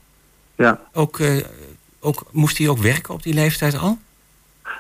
[0.55, 0.81] Ja.
[0.93, 1.43] Ook, uh,
[1.99, 3.97] ook, moest hij ook werken op die leeftijd al?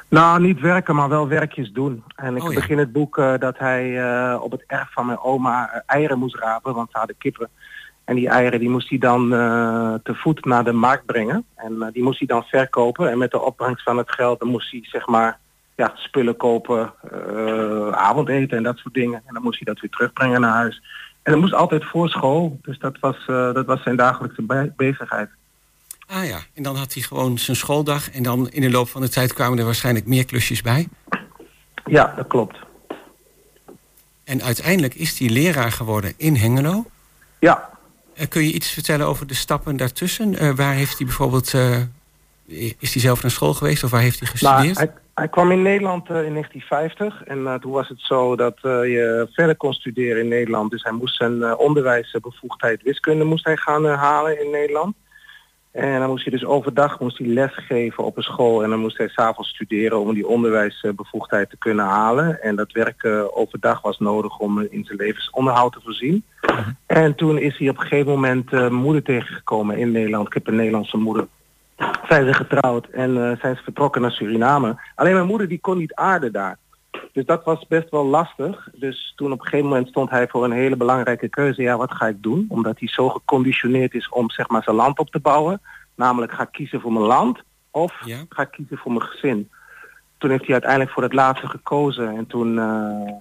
[0.09, 2.03] Nou, niet werken, maar wel werkjes doen.
[2.15, 2.59] En ik oh, ja.
[2.59, 6.19] begin het boek uh, dat hij uh, op het erf van mijn oma uh, eieren
[6.19, 7.49] moest rapen, want ze hadden kippen.
[8.03, 9.29] En die eieren die moest hij dan
[10.03, 11.45] te voet naar de markt brengen.
[11.55, 13.09] En die moest hij dan verkopen.
[13.09, 15.39] En met de opbrengst van het geld dan moest hij zeg maar
[15.75, 16.93] ja, spullen kopen,
[17.91, 19.21] avondeten en dat soort dingen.
[19.25, 20.81] En dan moest hij dat weer terugbrengen naar huis.
[21.23, 22.59] En dat moest altijd voor school.
[22.61, 25.29] Dus dat was, dat was zijn dagelijkse bezigheid.
[26.07, 28.11] Ah ja, en dan had hij gewoon zijn schooldag.
[28.11, 30.87] En dan in de loop van de tijd kwamen er waarschijnlijk meer klusjes bij.
[31.85, 32.57] Ja, dat klopt.
[34.23, 36.85] En uiteindelijk is hij leraar geworden in Hengelo.
[37.39, 37.69] Ja.
[38.15, 40.33] Uh, kun je iets vertellen over de stappen daartussen?
[40.33, 41.53] Uh, waar heeft hij bijvoorbeeld...
[41.53, 41.77] Uh,
[42.79, 44.75] is hij zelf naar school geweest of waar heeft hij gestudeerd?
[44.75, 47.23] Nou, hij, hij, kwam in Nederland in 1950.
[47.23, 50.71] En toen was het zo dat je verder kon studeren in Nederland.
[50.71, 54.95] Dus hij moest zijn onderwijsbevoegdheid wiskunde moest hij gaan halen in Nederland.
[55.77, 58.97] En dan moest hij dus overdag moest hij lesgeven op een school en dan moest
[58.97, 62.41] hij s'avonds studeren om die onderwijsbevoegdheid te kunnen halen.
[62.41, 66.23] En dat werk uh, overdag was nodig om in zijn levensonderhoud te voorzien.
[66.41, 66.67] Uh-huh.
[66.85, 70.27] En toen is hij op een gegeven moment uh, moeder tegengekomen in Nederland.
[70.27, 71.27] Ik heb een Nederlandse moeder.
[72.07, 74.79] Zij zijn getrouwd en uh, zijn ze vertrokken naar Suriname.
[74.95, 76.57] Alleen mijn moeder die kon niet aarden daar.
[77.13, 78.69] Dus dat was best wel lastig.
[78.73, 81.61] Dus toen op een gegeven moment stond hij voor een hele belangrijke keuze.
[81.61, 82.45] Ja, wat ga ik doen?
[82.49, 85.61] Omdat hij zo geconditioneerd is om zeg maar zijn land op te bouwen.
[85.95, 88.17] Namelijk ga ik kiezen voor mijn land of ja.
[88.29, 89.49] ga ik kiezen voor mijn gezin.
[90.17, 92.17] Toen heeft hij uiteindelijk voor het laatste gekozen.
[92.17, 93.11] En toen uh,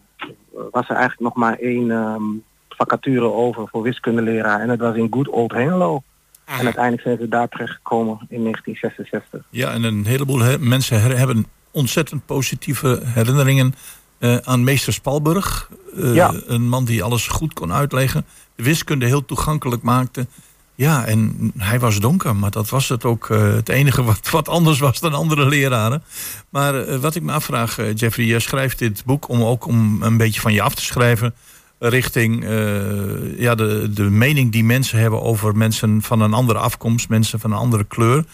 [0.71, 4.61] was er eigenlijk nog maar één um, vacature over voor wiskundeleraar.
[4.61, 6.03] En dat was in Good Old Hengelo.
[6.45, 9.45] En uiteindelijk zijn ze daar terechtgekomen in 1966.
[9.51, 13.75] Ja, en een heleboel mensen hebben ontzettend positieve herinneringen
[14.19, 15.71] uh, aan meester Spalburg.
[15.97, 16.35] Uh, ja.
[16.47, 18.25] Een man die alles goed kon uitleggen.
[18.55, 20.27] De wiskunde heel toegankelijk maakte.
[20.75, 24.49] Ja, en hij was donker, maar dat was het ook uh, het enige wat, wat
[24.49, 26.03] anders was dan andere leraren.
[26.51, 30.41] Maar wat ik me afvraag, Jeffrey, je schrijft dit boek om ook om een beetje
[30.41, 31.35] van je af te schrijven
[31.79, 37.09] richting uh, ja, de, de mening die mensen hebben over mensen van een andere afkomst,
[37.09, 38.17] mensen van een andere kleur.
[38.17, 38.25] Maar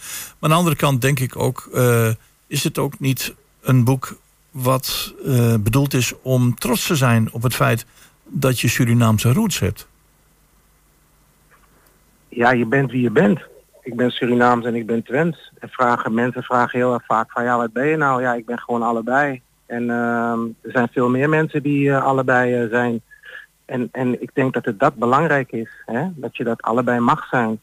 [0.41, 2.09] aan de andere kant denk ik ook, uh,
[2.53, 4.17] is het ook niet een boek
[4.51, 7.87] wat uh, bedoeld is om trots te zijn op het feit
[8.25, 9.89] dat je Surinaamse roots hebt?
[12.29, 13.41] Ja, je bent wie je bent.
[13.83, 15.53] Ik ben Surinaams en ik ben Twents.
[15.59, 18.23] En vragen, mensen vragen heel erg vaak van ja, wat ben je nou?
[18.23, 19.41] Ja, ik ben gewoon allebei.
[19.67, 23.01] En uh, er zijn veel meer mensen die uh, allebei uh, zijn.
[23.65, 26.09] En, en ik denk dat het dat belangrijk is, hè?
[26.15, 27.61] dat je dat allebei mag zijn.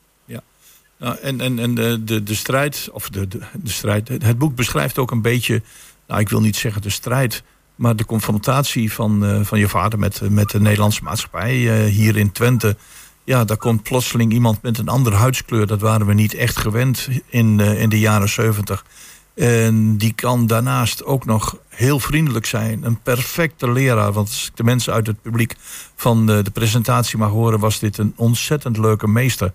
[1.00, 5.12] Nou, en en, en de, de, strijd, of de, de, strijd, het boek beschrijft ook
[5.12, 5.62] een beetje,
[6.08, 7.44] nou ik wil niet zeggen de strijd,
[7.76, 12.18] maar de confrontatie van, uh, van je vader met, met de Nederlandse maatschappij uh, hier
[12.18, 12.78] in Twente.
[13.24, 15.68] Ja, daar komt plotseling iemand met een andere huidskleur.
[15.68, 18.86] Dat waren we niet echt gewend in, uh, in de jaren zeventig.
[19.34, 22.84] En die kan daarnaast ook nog heel vriendelijk zijn.
[22.84, 24.12] Een perfecte leraar.
[24.12, 25.56] Want als ik de mensen uit het publiek
[25.96, 27.60] van de presentatie mag horen...
[27.60, 29.54] was dit een ontzettend leuke meester.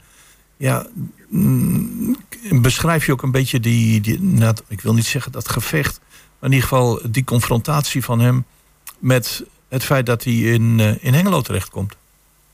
[0.57, 0.87] Ja,
[1.29, 2.17] mm,
[2.51, 4.01] beschrijf je ook een beetje die...
[4.01, 6.01] die nou, ik wil niet zeggen dat gevecht...
[6.39, 8.45] maar in ieder geval die confrontatie van hem...
[8.99, 11.97] met het feit dat hij in, uh, in Hengelo terechtkomt.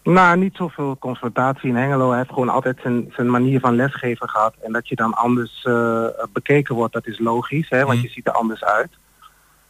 [0.03, 2.09] Nou, niet zoveel confrontatie in Hengelo.
[2.09, 4.55] Hij heeft gewoon altijd zijn, zijn manier van lesgeven gehad.
[4.63, 8.03] En dat je dan anders uh, bekeken wordt, dat is logisch, hè, want mm.
[8.03, 8.91] je ziet er anders uit.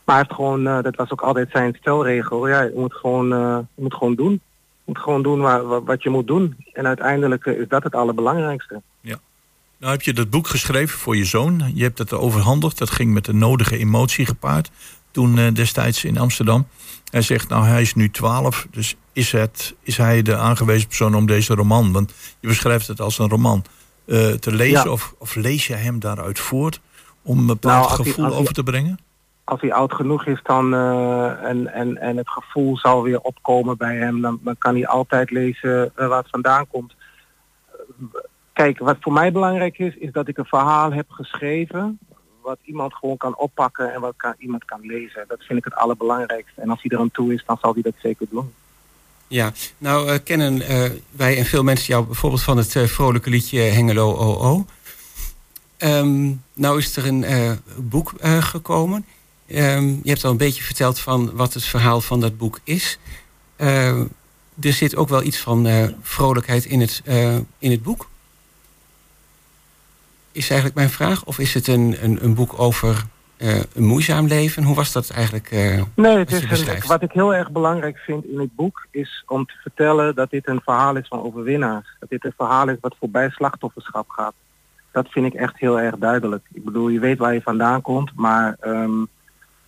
[0.05, 2.49] Maar hij heeft gewoon, uh, dat was ook altijd zijn stelregel.
[2.49, 3.29] Ja, je moet gewoon,
[3.75, 4.41] je moet gewoon doen.
[4.91, 6.57] Moet gewoon doen waar, wat je moet doen.
[6.73, 8.83] En uiteindelijk is dat het allerbelangrijkste.
[9.01, 9.21] Ja.
[9.79, 11.71] Nou heb je dat boek geschreven voor je zoon.
[11.75, 12.79] Je hebt het overhandigd.
[12.79, 14.71] Dat ging met de nodige emotie gepaard.
[15.11, 16.67] Toen destijds in Amsterdam.
[17.11, 21.15] Hij zegt, nou hij is nu 12, dus is, het, is hij de aangewezen persoon
[21.15, 23.65] om deze roman, want je beschrijft het als een roman,
[24.07, 24.85] uh, te lezen?
[24.85, 24.91] Ja.
[24.91, 26.81] Of, of lees je hem daaruit voort
[27.23, 28.99] om een bepaald nou, gevoel over te brengen?
[29.45, 33.77] Als hij oud genoeg is dan, uh, en, en, en het gevoel zal weer opkomen
[33.77, 36.95] bij hem, dan, dan kan hij altijd lezen waar het vandaan komt.
[38.53, 41.99] Kijk, wat voor mij belangrijk is, is dat ik een verhaal heb geschreven
[42.43, 45.25] wat iemand gewoon kan oppakken en wat kan, iemand kan lezen.
[45.29, 46.61] Dat vind ik het allerbelangrijkste.
[46.61, 48.53] En als hij er aan toe is, dan zal hij dat zeker doen.
[49.29, 50.63] Ja, nou uh, kennen
[51.11, 54.67] wij en veel mensen jou bijvoorbeeld van het vrolijke liedje Hengelo OO.
[55.79, 57.25] Um, nou is er een
[57.77, 59.05] boek gekomen.
[59.53, 62.99] Um, je hebt al een beetje verteld van wat het verhaal van dat boek is.
[63.57, 64.09] er
[64.73, 65.69] zit ook wel iets van
[66.03, 67.03] vrolijkheid in het,
[67.59, 68.09] in het boek
[70.33, 71.25] is eigenlijk mijn vraag.
[71.25, 73.05] Of is het een, een, een boek over
[73.39, 74.63] uh, een moeizaam leven?
[74.63, 75.51] Hoe was dat eigenlijk?
[75.95, 79.47] Nee, het is een, wat ik heel erg belangrijk vind in het boek is om
[79.47, 81.97] te vertellen dat dit een verhaal is van overwinnaars.
[81.99, 84.35] Dat dit een verhaal is wat voorbij slachtofferschap gaat.
[84.93, 86.47] Dat vind ik echt heel erg duidelijk.
[86.53, 89.09] Ik bedoel, je weet waar je vandaan komt, maar um,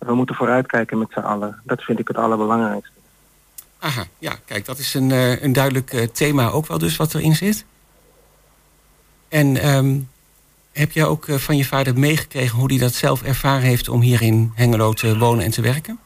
[0.05, 1.61] we moeten vooruitkijken met z'n allen.
[1.63, 2.91] Dat vind ik het allerbelangrijkste.
[3.79, 7.35] Aha, ja, kijk, dat is een, uh, een duidelijk thema ook wel dus wat erin
[7.35, 7.65] zit.
[9.29, 10.09] En um,
[10.71, 14.01] heb jij ook eh, van je vader meegekregen hoe hij dat zelf ervaren heeft om
[14.01, 15.99] hier in Hengelo te wonen en te werken?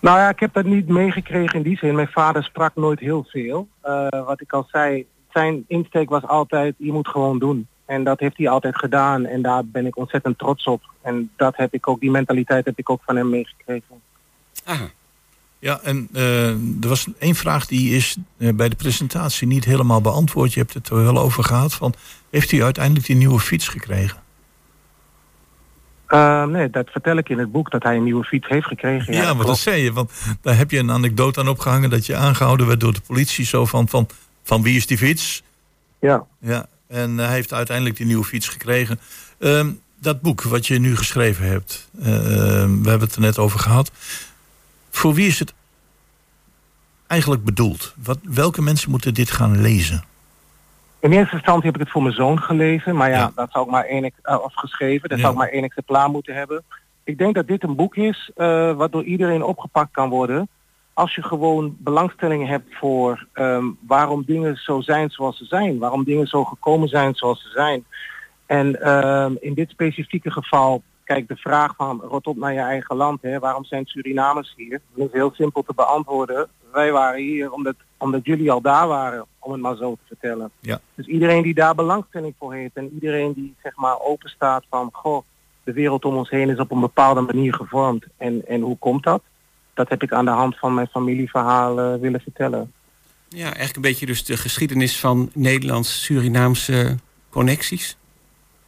[0.00, 1.94] Nou ja, ik heb dat niet meegekregen in die zin.
[1.94, 3.68] Mijn vader sprak nooit heel veel.
[4.10, 7.68] Wat ik al zei, zijn insteek was altijd, je moet gewoon doen.
[7.90, 10.82] En dat heeft hij altijd gedaan en daar ben ik ontzettend trots op.
[11.02, 14.00] En dat heb ik ook, die mentaliteit heb ik ook van hem meegekregen.
[15.58, 20.00] Ja, en uh, er was één vraag die is uh, bij de presentatie niet helemaal
[20.00, 20.52] beantwoord.
[20.52, 21.74] Je hebt het er wel over gehad.
[21.74, 21.94] Van,
[22.30, 24.18] heeft u uiteindelijk die nieuwe fiets gekregen?
[26.08, 29.14] Uh, nee, dat vertel ik in het boek, dat hij een nieuwe fiets heeft gekregen.
[29.14, 31.90] Ja, ja maar dat zei je, want daar heb je een anekdote aan opgehangen...
[31.90, 34.08] dat je aangehouden werd door de politie, zo van, van,
[34.42, 35.42] van wie is die fiets?
[36.00, 36.26] Ja.
[36.38, 39.00] Ja, en hij heeft uiteindelijk die nieuwe fiets gekregen.
[39.38, 39.70] Ehm,
[40.00, 43.90] dat boek wat je nu geschreven hebt, ehm, we hebben het er net over gehad...
[44.90, 45.54] Voor wie is het
[47.06, 47.94] eigenlijk bedoeld?
[48.04, 50.04] Wat, welke mensen moeten dit gaan lezen?
[51.00, 52.96] In eerste instantie heb ik het voor mijn zoon gelezen.
[52.96, 53.32] Maar ja, ja.
[53.34, 55.08] dat zou ik maar één, uh, afgeschreven.
[55.08, 55.24] Dat ja.
[55.24, 56.62] zou ik maar één exemplaar moeten hebben.
[57.04, 60.48] Ik denk dat dit een boek is uh, wat door iedereen opgepakt kan worden.
[61.00, 65.78] Als je gewoon belangstelling hebt voor um, waarom dingen zo zijn zoals ze zijn.
[65.78, 67.84] Waarom dingen zo gekomen zijn zoals ze zijn.
[68.46, 72.96] En um, in dit specifieke geval kijk, de vraag van rot op naar je eigen
[72.96, 74.80] land, hè, waarom zijn Surinamers hier?
[74.94, 76.48] Dat is heel simpel te beantwoorden.
[76.72, 80.50] Wij waren hier omdat Omdat jullie al daar waren, om het maar zo te vertellen.
[80.60, 80.80] Ja.
[80.94, 84.88] Dus iedereen die daar belangstelling voor heeft en iedereen die zeg maar open staat van
[84.92, 85.22] goh,
[85.64, 88.04] de wereld om ons heen is op een bepaalde manier gevormd.
[88.16, 89.22] En, en hoe komt dat?
[89.80, 92.72] Dat heb ik aan de hand van mijn familieverhaal willen vertellen.
[93.28, 96.96] Ja, eigenlijk een beetje dus de geschiedenis van Nederlands-Surinaamse
[97.30, 97.96] connecties.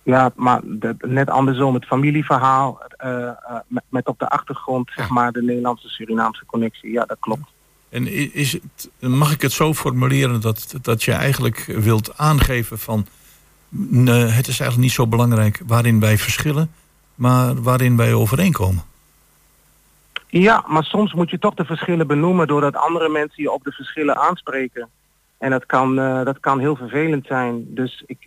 [0.03, 3.33] Ja, maar de, net andersom, het familieverhaal uh, uh,
[3.67, 6.93] met, met, op de achtergrond zeg maar de Nederlandse Surinaamse connectie.
[6.93, 7.53] Ja, dat klopt.
[7.89, 13.07] En is het, mag ik het zo formuleren dat, dat je eigenlijk wilt aangeven van
[14.09, 16.71] het is eigenlijk niet zo belangrijk waarin wij verschillen,
[17.15, 18.83] maar waarin wij overeenkomen?
[20.41, 23.73] Ja, maar soms moet je toch de verschillen benoemen doordat andere mensen je op de
[23.73, 24.89] verschillen aanspreken.
[25.39, 27.65] En dat kan, uh, dat kan heel vervelend zijn.
[27.69, 28.19] Dus ik,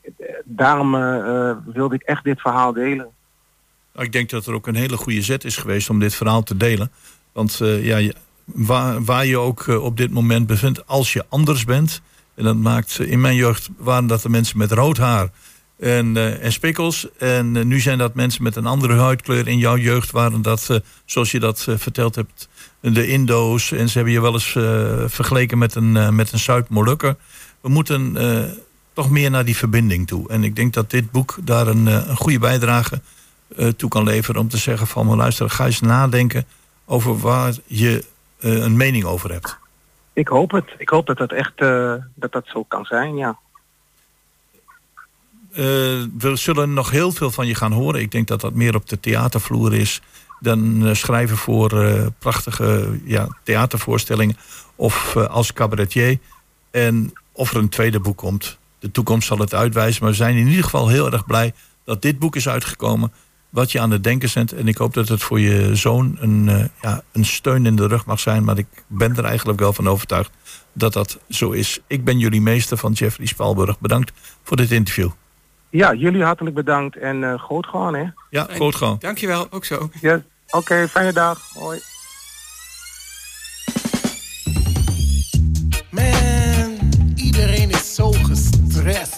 [0.43, 3.08] daarom uh, wilde ik echt dit verhaal delen.
[3.95, 6.58] Ik denk dat er ook een hele goede zet is geweest om dit verhaal te
[6.58, 6.91] delen.
[7.32, 8.12] Want ja,
[8.45, 12.01] waar, waar je ook op dit moment bevindt, als je anders bent.
[12.36, 15.30] En dat maakt, in mijn jeugd waren dat de mensen met rood haar
[15.80, 17.08] en, uh, en spikkels.
[17.18, 19.48] En uh, nu zijn dat mensen met een andere huidkleur.
[19.48, 22.50] In jouw jeugd waren dat, uh, zoals je dat verteld hebt,
[22.80, 23.72] de Indo's.
[23.72, 24.52] En ze hebben je wel eens
[25.14, 27.16] vergeleken met een, met een Zuid-Molukker.
[27.62, 28.18] We moeten
[28.94, 30.30] toch meer naar die verbinding toe.
[30.30, 33.02] En ik denk dat dit boek daar een, een goede bijdrage
[33.78, 34.42] toe kan leveren.
[34.42, 36.46] Om te zeggen van, luister, ga eens nadenken
[36.86, 38.04] over waar je
[38.40, 39.58] een mening over hebt.
[40.14, 40.76] Ik hoop het.
[40.78, 41.58] Ik hoop dat dat echt
[42.16, 43.38] dat dat zo kan zijn, ja.
[45.56, 45.62] Uh,
[46.18, 48.01] we zullen nog heel veel van je gaan horen.
[48.01, 50.01] Ik denk dat dat meer op de theatervloer is
[50.39, 54.38] dan uh, schrijven voor uh, prachtige ja, theatervoorstellingen
[54.76, 56.18] of als cabaretier.
[56.72, 58.58] En of er een tweede boek komt.
[58.80, 60.01] De toekomst zal het uitwijzen.
[60.01, 61.53] Maar we zijn in ieder geval heel erg blij
[61.86, 63.12] dat dit boek is uitgekomen.
[63.49, 64.51] Wat je aan het denken zet.
[64.51, 68.06] En ik hoop dat het voor je zoon een, ja, een steun in de rug
[68.06, 68.43] mag zijn.
[68.43, 70.32] Maar ik ben er eigenlijk wel van overtuigd
[70.74, 71.80] dat dat zo is.
[71.88, 73.80] Ik ben jullie meester van Jeffrey Spalburg.
[73.80, 74.12] Bedankt
[74.43, 75.10] voor dit interview.
[75.76, 78.04] Ja, jullie hartelijk bedankt en uh, groot gewoon, hè?
[78.30, 78.96] Ja, groot gewoon.
[79.00, 79.90] Dankjewel, ook zo.
[80.02, 81.40] Ja, oké, okay, fijne dag.
[81.54, 81.80] Hoi.
[85.90, 86.78] Man,
[87.16, 89.16] iedereen is zo gestrest.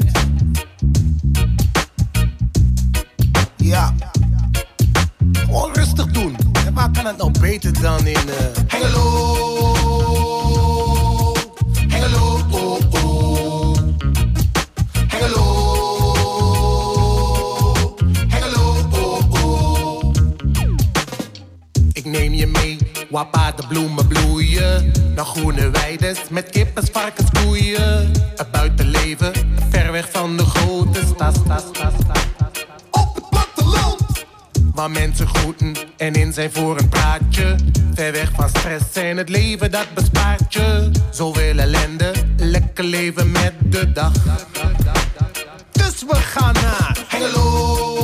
[3.57, 3.93] Ja.
[5.31, 6.35] Gewoon rustig doen.
[6.65, 8.35] En waar kan het nou beter dan in uh,
[8.67, 9.46] Hengelo?
[23.09, 24.91] Waar paardenbloemen bloeien.
[25.15, 28.11] Naar groene weides met kippen, varkens, koeien.
[28.35, 29.31] Het buitenleven,
[29.69, 31.37] ver weg van de grote stad.
[32.91, 34.25] Op het platteland,
[34.73, 37.55] waar mensen groeten en in zijn voor een praatje.
[37.93, 40.91] Ver weg van stress en het leven dat bespaart je.
[41.11, 44.11] Zoveel ellende, lekker leven met de dag.
[45.71, 47.96] Dus we gaan naar Hengelo.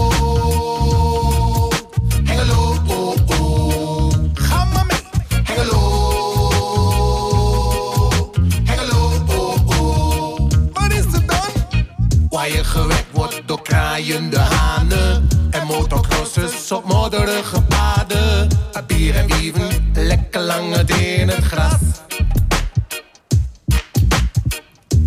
[13.94, 15.28] Kraaiende hanen.
[15.52, 18.48] En motocrossers op modderige paden.
[18.88, 21.82] Bier en wieven, lekker lang het in het gras.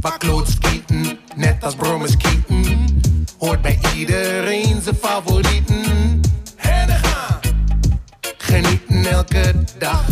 [0.01, 3.01] Waar klootskieten, net als brommerskieten.
[3.39, 6.21] Hoort bij iedereen zijn favorieten.
[6.57, 7.41] En gaan,
[8.39, 10.05] genieten elke dag.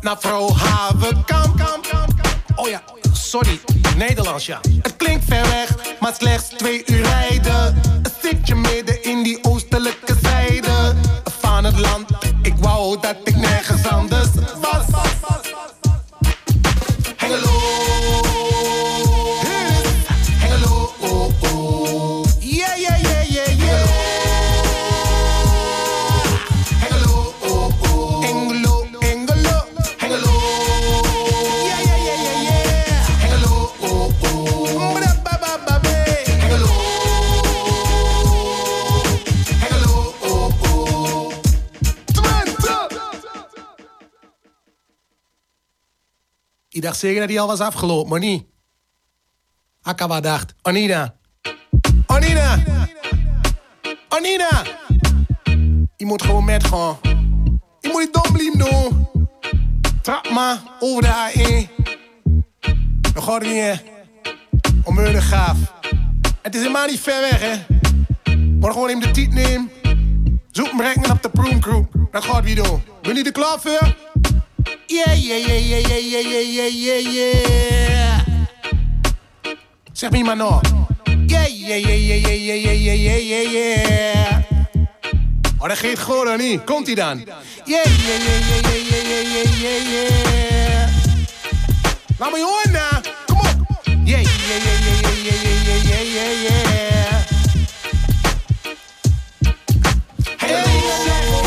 [0.00, 1.64] Naar vrouw Havenkamp.
[2.56, 2.82] Oh ja,
[3.12, 3.60] sorry,
[3.96, 4.60] Nederlands ja.
[4.82, 7.80] Het klinkt ver weg, maar slechts twee uur rijden.
[8.22, 10.94] Zit je midden in die oostelijke zijde
[11.40, 12.10] van het land.
[12.42, 14.28] Ik wou dat ik nergens anders
[46.86, 48.44] Dacht zeker dat hij al was afgelopen, maar niet.
[49.82, 51.14] Akawa dacht, Onina.
[52.06, 52.58] Onina!
[54.08, 54.62] Onina!
[55.96, 56.98] Je moet gewoon met gaan.
[57.80, 59.08] Je moet die dom doen.
[60.02, 61.84] Trap maar over de A1.
[63.14, 63.74] Dan gaat het niet, hè.
[64.84, 65.58] Onmiddellijk gaaf.
[66.42, 67.74] Het is helemaal niet ver weg, hè.
[68.60, 69.70] Maar gewoon even de tijd nemen.
[70.50, 71.84] Zoek brengen op de proomcrew.
[72.10, 72.82] Dat gaat wie doen.
[73.02, 73.94] Ben je er klaar voor?
[74.88, 78.24] Yeah, yeah, yeah, yeah, yeah, yeah, yeah, yeah, yeah, yeah.
[79.92, 80.60] Zeg me maar nog.
[81.26, 84.44] Yeah, yeah, yeah, yeah, yeah, yeah, yeah, yeah, yeah, yeah.
[85.58, 86.64] Oh, dat goed, of niet?
[86.64, 87.18] Komt-ie dan?
[87.18, 87.34] Yeah,
[87.64, 90.88] yeah, yeah, yeah, yeah, yeah, yeah, yeah, yeah.
[92.18, 93.02] Laat me horen, nou.
[93.26, 93.46] Kom op.
[93.84, 97.24] Yeah, yeah, yeah, yeah, yeah, yeah, yeah, yeah, yeah, yeah.
[100.36, 101.45] Hey,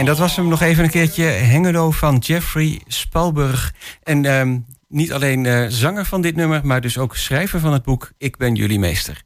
[0.00, 1.22] en dat was hem nog even een keertje.
[1.24, 3.74] Hengelo van Jeffrey Spalburg.
[4.02, 7.82] En ehm, niet alleen eh, zanger van dit nummer, maar dus ook schrijver van het
[7.82, 9.22] boek Ik ben jullie meester.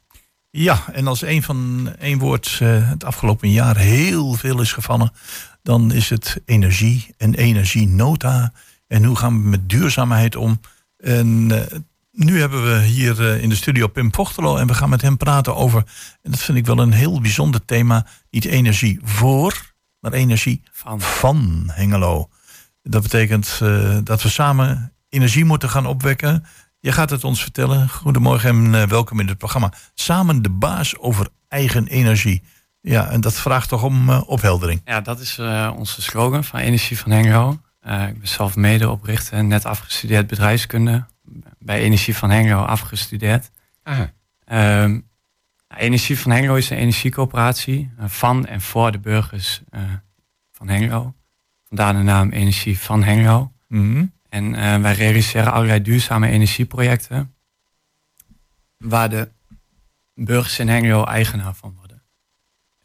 [0.51, 5.12] Ja, en als een van één woord eh, het afgelopen jaar heel veel is gevallen,
[5.62, 8.53] dan is het energie en energienota.
[8.87, 10.61] En hoe gaan we met duurzaamheid om?
[10.97, 11.79] En eh,
[12.11, 15.57] nu hebben we hier in de studio Pim Vochtelo en we gaan met hem praten
[15.57, 15.85] over,
[16.22, 19.74] en dat vind ik wel een heel bijzonder thema, niet energie voor,
[20.05, 21.00] maar energie Van.
[21.00, 22.28] van Hengelo.
[22.82, 26.44] Dat betekent eh, dat we samen energie moeten gaan opwekken.
[26.80, 27.88] Je gaat het ons vertellen.
[27.88, 29.72] Goedemorgen en eh, welkom in het programma.
[29.94, 32.42] Samen de baas over eigen energie.
[32.80, 34.80] Ja, en dat vraagt toch om eh, opheldering.
[34.84, 37.61] Ja, dat is eh, onze slogan van Energie van Hengelo.
[37.80, 41.05] Eh, ik ben zelf medeoprichter en net afgestudeerd bedrijfskunde.
[41.59, 43.50] Bij Energie van Hengelo afgestudeerd.
[43.82, 44.12] Aha.
[44.44, 45.00] Ehm,
[45.77, 49.83] Energie van Hengelo is een energiecoöperatie eh, van en voor de burgers eh,
[50.53, 51.14] van Hengelo.
[51.68, 53.53] Vandaar de naam Energie van Hengelo.
[53.68, 54.07] Mhm.
[54.29, 57.35] En eh, wij realiseren allerlei duurzame energieprojecten.
[58.79, 59.29] Waar de
[60.14, 62.03] burgers in Hengelo eigenaar van worden.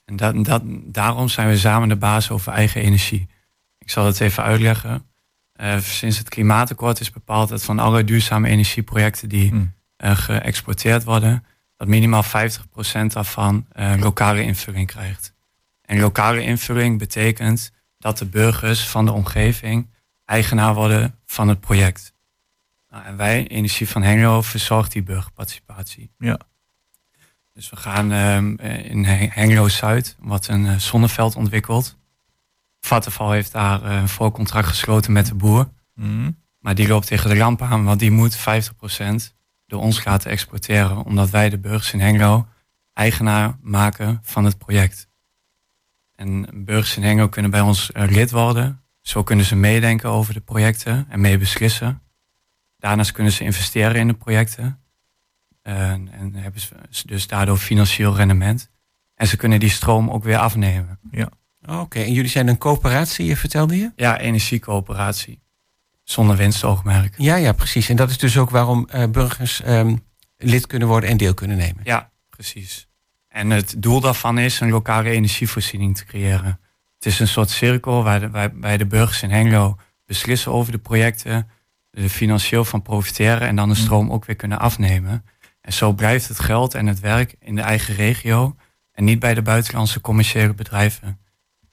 [0.06, 3.28] En dat, dat, daarom zijn we samen de baas over eigen energie.
[3.78, 5.04] Ik zal het even uitleggen.
[5.80, 9.74] Sinds het klimaatakkoord is bepaald dat van alle duurzame energieprojecten die Mm.
[9.98, 11.44] geëxporteerd worden,
[11.80, 12.28] dat minimaal 50%
[13.06, 15.34] daarvan eh, lokale invulling krijgt.
[15.82, 19.90] En lokale invulling betekent dat de burgers van de omgeving
[20.26, 22.14] eigenaar worden van het project.
[22.90, 26.12] Nou, en wij, Energie van Hengelo, verzorgt die burgerparticipatie.
[26.18, 26.40] Ja.
[27.54, 31.98] Dus we gaan ehm, eh, in He- Hengelo-Zuid, wat een eh, zonneveld ontwikkeld.
[32.80, 35.70] Vattenfall heeft daar eh, een voorcontract gesloten met de boer.
[35.96, 36.32] Mhm.
[36.60, 39.34] Maar die loopt tegen de ramp aan, want die moet 50%
[39.70, 41.04] door ons laten exporteren.
[41.04, 42.48] Omdat wij de burgers in Hengelo
[42.94, 45.10] eigenaar maken van het project.
[46.16, 48.84] En burgers in Hengelo kunnen bij ons eh, lid worden.
[49.02, 52.02] Zo kunnen ze meedenken over de projecten en mee beslissen.
[52.78, 54.84] Daarnaast kunnen ze investeren in de projecten.
[55.62, 58.70] Eh, en hebben ze dus daardoor financieel rendement.
[59.16, 61.00] En ze kunnen die stroom ook weer afnemen.
[61.68, 63.92] Oké, en jullie zijn een coöperatie, vertelde je?
[63.96, 65.42] Ja, energiecoöperatie.
[66.10, 67.14] Zonder winstoogmerk.
[67.18, 67.90] Ja, ja, precies.
[67.90, 69.96] En dat is dus ook waarom eh, burgers ehm,
[70.38, 71.82] lid kunnen worden en deel kunnen nemen.
[71.84, 72.88] Ja, precies.
[73.28, 76.60] En het doel daarvan is een lokale energievoorziening te creëren.
[76.96, 78.20] Het is een soort cirkel waar
[78.78, 81.50] de, burgers in Hengelo beslissen over de projecten,
[81.92, 85.26] er financieel van profiteren en dan de stroom ook weer kunnen afnemen.
[85.62, 88.56] En zo blijft het geld en het werk in de eigen regio
[88.92, 91.20] en niet bij de buitenlandse commerciële bedrijven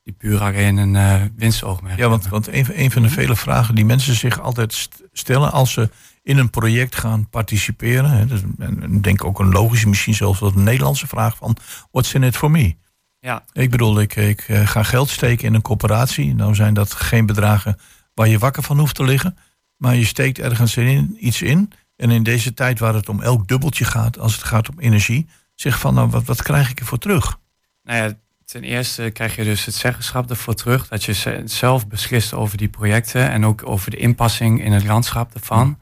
[0.07, 3.75] die puur alleen een eh winstoogmerk Ja, want, want een, een van de vele vragen
[3.75, 5.91] die mensen zich altijd st- stellen als ze
[6.23, 8.11] in een project gaan participeren.
[8.11, 11.57] Hè, dus, en, denk ook een logische, misschien zelfs wel een Nederlandse vraag van
[11.91, 12.77] what's in it for me?
[13.19, 16.35] Ja, Ik bedoel, ik, ik eh, ga geld steken in een coöperatie.
[16.35, 17.79] Nou zijn dat geen bedragen
[18.15, 19.37] waar je wakker van hoeft te liggen.
[19.77, 21.73] Maar je steekt ergens in, iets in.
[21.97, 25.27] En in deze tijd waar het om elk dubbeltje gaat, als het gaat om energie,
[25.55, 27.39] zeg van nou, wat, wat krijg ik ervoor terug?
[27.83, 28.15] nou ja,
[28.47, 30.89] ten eerste krijg je dus het zeggenschap ervoor terug.
[30.89, 35.35] Dat je zelf beslist over die projecten en ook over de inpassing in het landschap
[35.35, 35.79] ervan.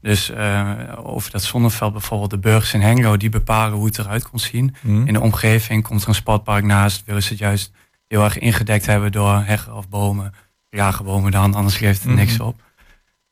[0.00, 4.28] Dus uh, over dat zonneveld bijvoorbeeld, de burgers in Hengelo, die bepalen hoe het eruit
[4.28, 4.74] komt zien.
[4.82, 7.72] In de omgeving komt er een sportpark naast, willen ze het juist
[8.06, 10.34] heel erg ingedekt hebben door heggen of bomen.
[10.70, 12.62] Jagen bomen dan, anders geeft het niks op.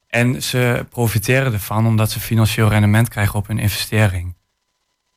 [0.06, 4.34] En ze profiteren ervan omdat ze financieel rendement krijgen op hun investering.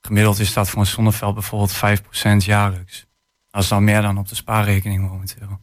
[0.02, 3.05] Gemiddeld is dat voor een zonneveld bijvoorbeeld 5% jaarlijks.
[3.56, 5.60] Dat is dan meer dan op de spaarrekening momenteel.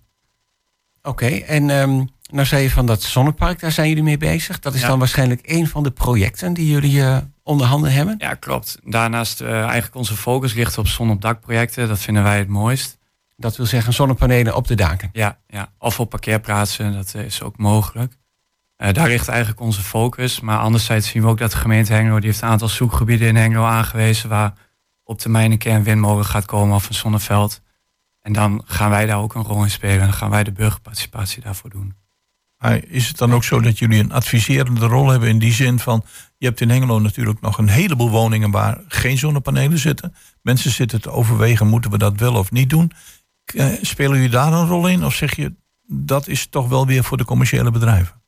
[1.02, 4.58] Oké, en um, nou zei je van dat zonnepark, daar zijn jullie mee bezig.
[4.58, 8.14] Dat is dan waarschijnlijk een van de projecten die jullie uh, onder handen hebben?
[8.18, 8.78] Ja, klopt.
[8.84, 11.88] Daarnaast uh, eigenlijk onze focus ligt op zon op dak projecten.
[11.88, 12.98] Dat vinden wij het mooist.
[13.36, 15.10] Dat wil zeggen zonnepanelen op de daken?
[15.12, 15.72] Ja, ja.
[15.78, 18.16] of op parkeerplaatsen, dat is ook mogelijk.
[18.78, 20.40] Uh, daar ligt eigenlijk onze focus.
[20.40, 22.18] Maar anderzijds zien we ook dat de gemeente Hengelo...
[22.18, 24.28] die heeft een aantal zoekgebieden in Hengelo aangewezen...
[24.28, 24.54] waar
[25.04, 27.61] op termijn een keer een windmolen gaat komen of een zonneveld.
[28.22, 29.98] En dan gaan wij daar ook een rol in spelen.
[30.00, 31.94] En dan gaan wij de burgerparticipatie daarvoor doen.
[32.86, 36.04] is het dan ook zo dat jullie een adviserende rol hebben in die zin van...
[36.38, 40.14] je hebt in Hengelo natuurlijk nog een heleboel woningen waar geen zonnepanelen zitten.
[40.42, 42.92] Mensen zitten te overwegen, moeten we dat wel of niet doen?
[43.44, 45.04] Eh, spelen jullie daar een rol in?
[45.04, 45.54] Of zeg je,
[45.86, 48.20] dat is toch wel weer voor de commerciële bedrijven?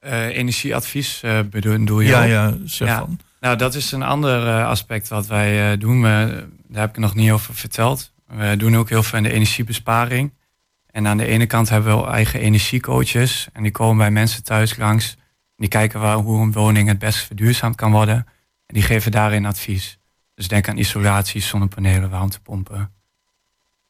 [0.00, 2.08] Uh, energieadvies uh, bedoel je?
[2.08, 2.98] Ja, ja, zeg ja.
[2.98, 3.18] Van.
[3.40, 6.02] Nou, dat is een ander aspect wat wij doen.
[6.02, 8.14] daar heb ik nog niet over verteld.
[8.26, 10.32] We doen ook heel veel in de energiebesparing.
[10.90, 13.48] En aan de ene kant hebben we eigen energiecoaches.
[13.52, 15.16] En die komen bij mensen thuis langs.
[15.56, 18.16] Die kijken waar, hoe een woning het best verduurzaamd kan worden.
[18.66, 19.98] En die geven daarin advies.
[20.34, 22.90] Dus denk aan isolatie, zonnepanelen, warmtepompen.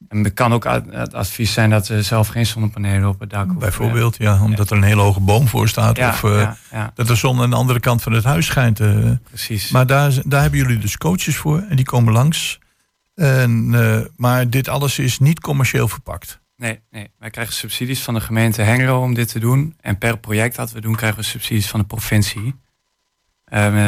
[0.09, 3.59] En het kan ook het advies zijn dat er zelf geen zonnepanelen op het dak
[3.59, 5.99] Bijvoorbeeld, ja, omdat er een hele hoge boom voor staat.
[5.99, 6.51] of uh,
[6.95, 8.81] dat de zon aan de andere kant van het huis schijnt.
[8.81, 9.11] Uh.
[9.29, 9.71] Precies.
[9.71, 12.59] Maar daar, daar hebben jullie dus coaches voor en die komen langs.
[13.17, 16.41] En, uh, maar dit alles is niet commercieel verpakt.
[16.57, 19.77] Nee, nee, wij krijgen subsidies van de gemeente Hengelo om dit te doen.
[19.81, 22.55] En per project dat we doen, krijgen we subsidies van de provincie.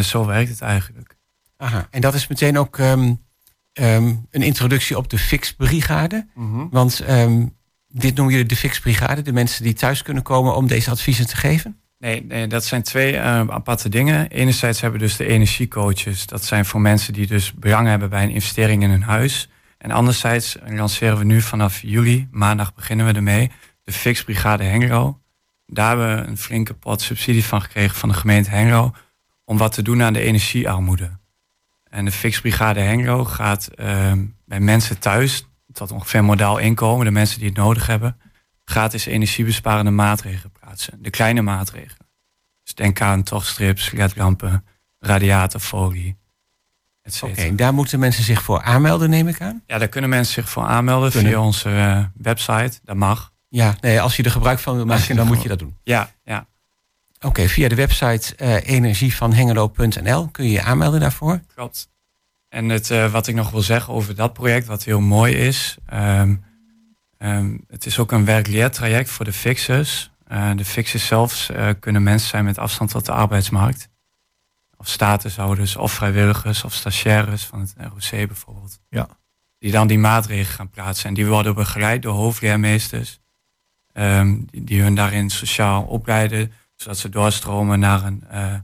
[0.02, 1.16] zo werkt het eigenlijk.
[1.56, 3.24] Aha, en dat is meteen ook um,
[3.72, 6.26] um, een introductie op de Fix-brigade.
[6.34, 6.68] Mm -hmm.
[6.70, 7.56] Want um,
[7.88, 11.36] dit noemen jullie de Fix-brigade, de mensen die thuis kunnen komen om deze adviezen te
[11.36, 11.80] geven?
[11.98, 14.28] Nee, dat zijn twee uh, aparte dingen.
[14.28, 16.26] Enerzijds hebben we dus de energiecoaches.
[16.26, 19.48] Dat zijn voor mensen die dus belang hebben bij een investering in hun huis.
[19.78, 23.50] En anderzijds lanceren we nu vanaf juli, maandag beginnen we ermee,
[23.84, 25.20] de Fix-brigade Hengelo.
[25.66, 28.94] Daar hebben we een flinke pot subsidie van gekregen van de gemeente Hengelo
[29.44, 31.18] om wat te doen aan de energiearmoede.
[31.90, 34.12] En de Fixbrigade Hengelo gaat uh,
[34.44, 38.16] bij mensen thuis, tot ongeveer modaal inkomen, de mensen die het nodig hebben,
[38.64, 41.02] gratis energiebesparende maatregelen plaatsen.
[41.02, 42.06] De kleine maatregelen.
[42.62, 44.64] Dus denk aan tochtstrips, ledlampen,
[44.98, 46.16] radiatorfolie,
[47.20, 49.62] Oké, daar moeten mensen zich voor aanmelden, neem ik aan?
[49.66, 52.78] Ja, daar kunnen mensen zich voor aanmelden via onze uh, website.
[52.82, 53.32] Dat mag.
[53.48, 55.76] Ja, nee, als je er gebruik van wil maken, dan moet je dat doen.
[55.82, 56.46] Ja, ja.
[57.20, 61.40] Oké, via de website uh, energievanhengelo.nl kun je je aanmelden daarvoor.
[61.54, 61.88] Klopt.
[62.48, 65.76] En het, uh, wat ik nog wil zeggen over dat project, wat heel mooi is.
[65.94, 66.44] Um,
[67.18, 70.10] um, het is ook een werk-leertraject voor de fixers.
[70.32, 71.50] Uh, de fixers zelfs
[71.80, 73.88] kunnen mensen zijn met afstand tot de arbeidsmarkt.
[74.76, 78.80] Of statushouders, of vrijwilligers, of stagiaires van het ROC bijvoorbeeld.
[78.88, 79.08] Ja.
[79.58, 81.08] Die dan die maatregelen gaan plaatsen.
[81.08, 83.20] En die worden begeleid door hoofdleermeesters.
[83.92, 88.54] Um, die, die hun daarin sociaal opleiden zodat ze doorstromen naar een uh,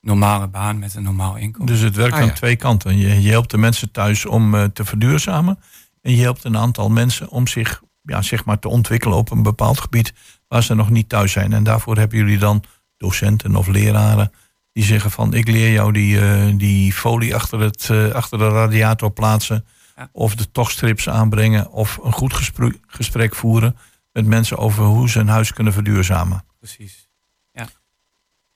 [0.00, 1.66] normale baan met een normaal inkomen.
[1.66, 2.32] Dus het werkt ah, aan ja.
[2.32, 2.96] twee kanten.
[2.96, 5.58] Je, je, helpt de mensen thuis om uh, te verduurzamen.
[6.02, 9.42] En je helpt een aantal mensen om zich ja, zeg maar te ontwikkelen op een
[9.42, 10.12] bepaald gebied
[10.48, 11.52] waar ze nog niet thuis zijn.
[11.52, 12.62] En daarvoor hebben jullie dan
[12.96, 14.32] docenten of leraren
[14.72, 19.10] die zeggen van ik leer jou die, uh, die folie achter, het, achter de radiator
[19.10, 19.66] plaatsen.
[19.96, 20.08] Ja.
[20.12, 21.70] Of de tochtstrips aanbrengen.
[21.70, 23.76] Of een goed gesprek, gesprek voeren
[24.12, 26.44] met mensen over hoe ze een huis kunnen verduurzamen.
[26.58, 27.08] Precies.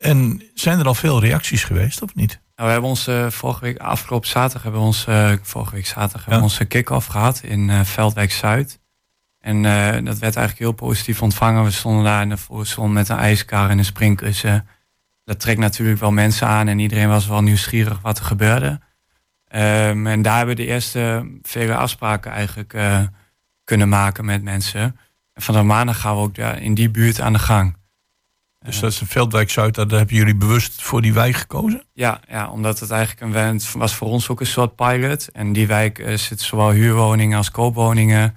[0.03, 2.30] En zijn er al veel reacties geweest of niet?
[2.30, 6.12] Nou, we hebben onze vorige week, afgelopen zaterdag hebben we onze, uh, vorige week zaterdag
[6.12, 6.20] ja.
[6.20, 8.80] hebben we onze kick-off gehad in Veldwijk Zuid.
[9.43, 11.64] En uh, dat werd eigenlijk heel positief ontvangen.
[11.64, 14.68] We stonden daar in de voorzon met een ijskar en een springkussen.
[15.24, 18.80] Dat trekt natuurlijk wel mensen aan en iedereen was wel nieuwsgierig wat er gebeurde.
[19.55, 22.76] Um, en daar hebben we de eerste vele afspraken eigenlijk
[23.64, 24.99] kunnen maken met mensen.
[25.32, 27.76] En vanaf maandag gaan we ook daar in die buurt aan de gang.
[28.64, 31.84] Dus dat is een Veldwijk Zuid, daar hebben jullie bewust voor die wijk gekozen?
[31.93, 35.28] Ja, ja omdat het eigenlijk een was voor ons ook een soort pilot.
[35.28, 38.36] En die wijk uh, zit zowel huurwoningen als koopwoningen,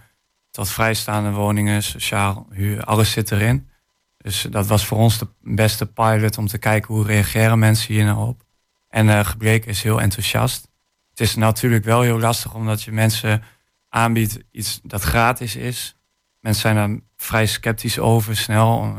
[0.55, 3.69] tot vrijstaande woningen, sociaal huur, alles zit erin.
[4.17, 8.05] Dus dat was voor ons de beste pilot om te kijken hoe reageren mensen hier
[8.05, 8.43] nou op.
[8.89, 10.69] En uh, gebleken is heel enthousiast.
[11.09, 13.43] Het is natuurlijk wel heel lastig omdat je mensen
[13.89, 15.97] aanbiedt iets dat gratis is.
[16.39, 18.95] Mensen zijn daar vrij sceptisch over, snel.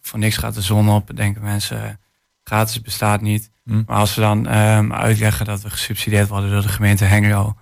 [0.00, 2.00] Voor niks gaat de zon op, denken mensen,
[2.42, 3.50] gratis bestaat niet.
[3.64, 3.82] Hm.
[3.86, 7.54] Maar als we dan ehm, uitleggen dat we gesubsidieerd worden door de gemeente Hengelo,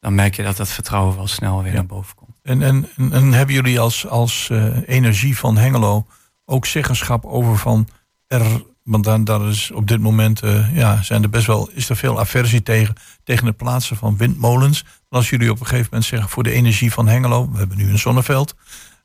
[0.00, 1.78] dan merk je dat dat vertrouwen wel snel weer Ja.
[1.78, 2.21] naar boven komt.
[2.42, 6.06] En, en, en, en hebben jullie als, als eh, energie van Hengelo
[6.44, 7.88] ook zeggenschap over van
[8.26, 11.88] er, want dan, daar is op dit moment eh, ja, zijn er best wel, is
[11.88, 14.84] er veel aversie tegen, tegen het plaatsen van windmolens.
[15.08, 17.90] Als jullie op een gegeven moment zeggen voor de energie van Hengelo, we hebben nu
[17.90, 18.54] een zonneveld,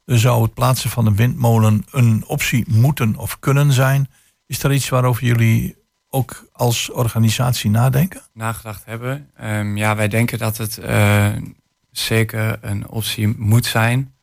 [0.05, 4.09] dan zou het plaatsen van een windmolen een optie moeten of kunnen zijn.
[4.45, 5.75] Is er iets waarover jullie
[6.09, 8.21] ook als organisatie nadenken?
[8.33, 9.29] nagedacht hebben.
[9.35, 11.27] Ehm, ja, wij denken dat het eh,
[11.99, 14.13] zeker een optie moet zijn.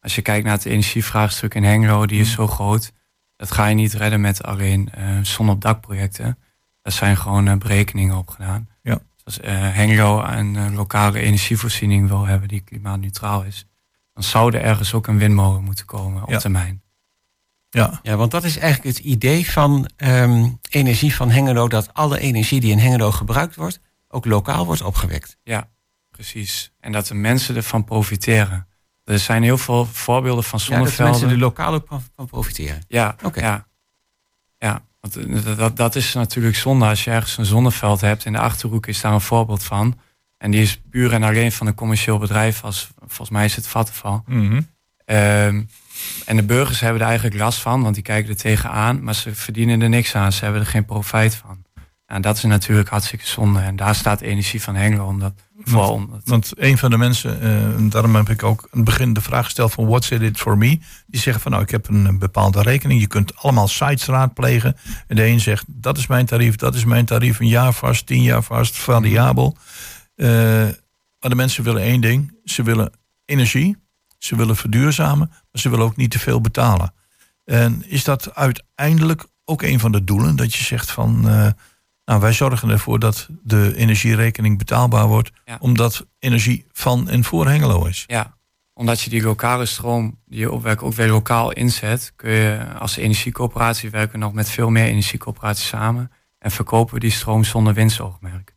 [0.00, 2.34] Als je kijkt naar het energievraagstuk in Hengelo, die is Mm.
[2.34, 2.92] zo groot.
[3.36, 6.38] Dat ga je niet redden met alleen eh zon op dak projecten.
[6.82, 8.68] Daar zijn gewoon eh, berekeningen op gedaan.
[8.82, 8.94] Ja.
[8.94, 13.66] Dus als eh, Hengelo een lokale energievoorziening wil hebben die klimaatneutraal is,
[14.12, 16.38] dan zou er ergens ook een windmolen moeten komen op Ja.
[16.38, 16.82] termijn.
[17.70, 22.18] Ja, Ja, want dat is eigenlijk het idee van ehm, energie van Hengelo, dat alle
[22.20, 25.36] energie die in Hengelo gebruikt wordt, ook lokaal wordt opgewekt.
[25.42, 25.68] Ja,
[26.14, 26.72] precies.
[26.80, 28.66] En dat de mensen ervan profiteren.
[29.04, 31.12] Er zijn heel veel voorbeelden van Ja, dat de zonnevelden.
[31.12, 31.86] mensen er lokaal ook
[32.16, 32.82] van, profiteren.
[32.88, 33.40] Ja, Oké.
[33.40, 33.66] ja.
[34.58, 36.86] Ja, want eh, dat- dat, is natuurlijk zonde.
[36.86, 39.98] Als je ergens een zonneveld hebt, in de Achterhoek is daar een voorbeeld van.
[40.38, 43.66] En die is puur en alleen van een commercieel bedrijf, als volgens mij is het
[43.66, 44.20] Vattenfall.
[44.26, 44.60] Mhm.
[45.04, 45.62] Ehm,
[46.24, 49.34] en de burgers hebben er eigenlijk last van, want die kijken er tegenaan, maar ze
[49.34, 50.32] verdienen er niks aan.
[50.32, 51.63] Ze hebben er geen profijt van.
[52.06, 53.60] En dat is natuurlijk hartstikke zonde.
[53.60, 55.32] En daar staat energie van Hengelo om dat
[55.64, 58.84] vooral om dat- Want een van de mensen, eh, daarom heb ik ook aan het
[58.84, 60.78] begin de vraag gesteld van what's in it for me?
[61.06, 63.00] Die zeggen van nou ik heb een, bepaalde rekening.
[63.00, 64.76] Je kunt allemaal sites raadplegen.
[65.06, 67.40] En de een zegt dat is mijn tarief, dat is mijn tarief.
[67.40, 69.56] Een jaar vast, tien jaar vast, variabel.
[70.14, 70.28] Eh,
[71.20, 72.36] maar de mensen willen één ding.
[72.44, 72.92] Ze willen
[73.24, 73.76] energie.
[74.18, 75.28] Ze willen verduurzamen.
[75.28, 76.94] Maar ze willen ook niet te veel betalen.
[77.44, 80.36] En is dat uiteindelijk ook een van de doelen?
[80.36, 81.46] Dat je zegt van eh,
[82.04, 85.56] nou wij zorgen ervoor dat de energierekening betaalbaar wordt Ja.
[85.60, 88.04] omdat energie van en voor Hengelo is.
[88.06, 88.36] Ja,
[88.72, 92.96] omdat je die lokale stroom die je opwekt ook weer lokaal inzet, kun je als
[92.96, 98.54] energiecoöperatie werken nog met veel meer energiecoöperaties samen en verkopen we die stroom zonder winstoogmerk.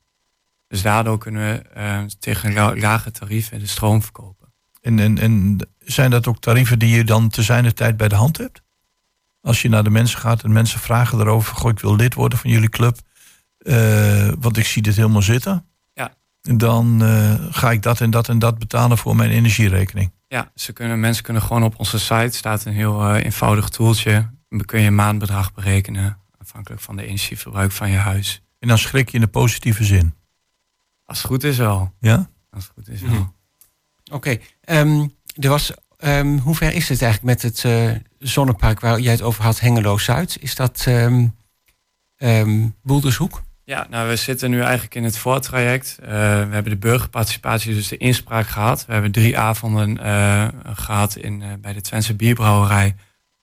[0.67, 4.53] Dus daardoor kunnen we eh, tegen la- lage tarieven de stroom verkopen.
[4.81, 8.15] En, en, en zijn dat ook tarieven die je dan te zijner tijd bij de
[8.15, 8.61] hand hebt?
[9.41, 12.37] Als je naar de mensen gaat en mensen vragen erover, goh, ik wil lid worden
[12.39, 12.97] van jullie club,
[13.57, 15.65] eh, want ik zie dit helemaal zitten.
[15.93, 16.13] Ja.
[16.41, 20.11] Dan eh, ga ik dat en dat en dat betalen voor mijn energierekening.
[20.27, 24.29] Ja, ze kunnen, mensen kunnen gewoon op onze site, staat een heel eh, eenvoudig toeltje.
[24.49, 28.41] Dan kun je een maandbedrag berekenen, afhankelijk van de energieverbruik van je huis.
[28.59, 30.13] En dan schrik je in de positieve zin.
[31.05, 31.91] Als het goed is wel.
[31.99, 32.29] Ja?
[32.49, 33.11] Als het goed is wel.
[33.11, 33.23] Mhm.
[34.11, 35.71] Oké, ehm, er was.
[35.97, 39.59] ehm, hoe ver is het eigenlijk met het eh, zonnepark waar jij het over had,
[39.59, 40.37] Hengelo Zuid?
[40.39, 41.27] Is dat ehm
[42.17, 43.41] ehm, Boeldershoek?
[43.69, 45.97] Ja, nou, we zitten nu eigenlijk in het voortraject.
[46.01, 48.85] Eh, we hebben de burgerparticipatie, dus de inspraak gehad.
[48.85, 52.85] We hebben drie avonden eh, gehad in, eh, bij de Twentse Bierbrouwerij.
[52.85, 52.95] Er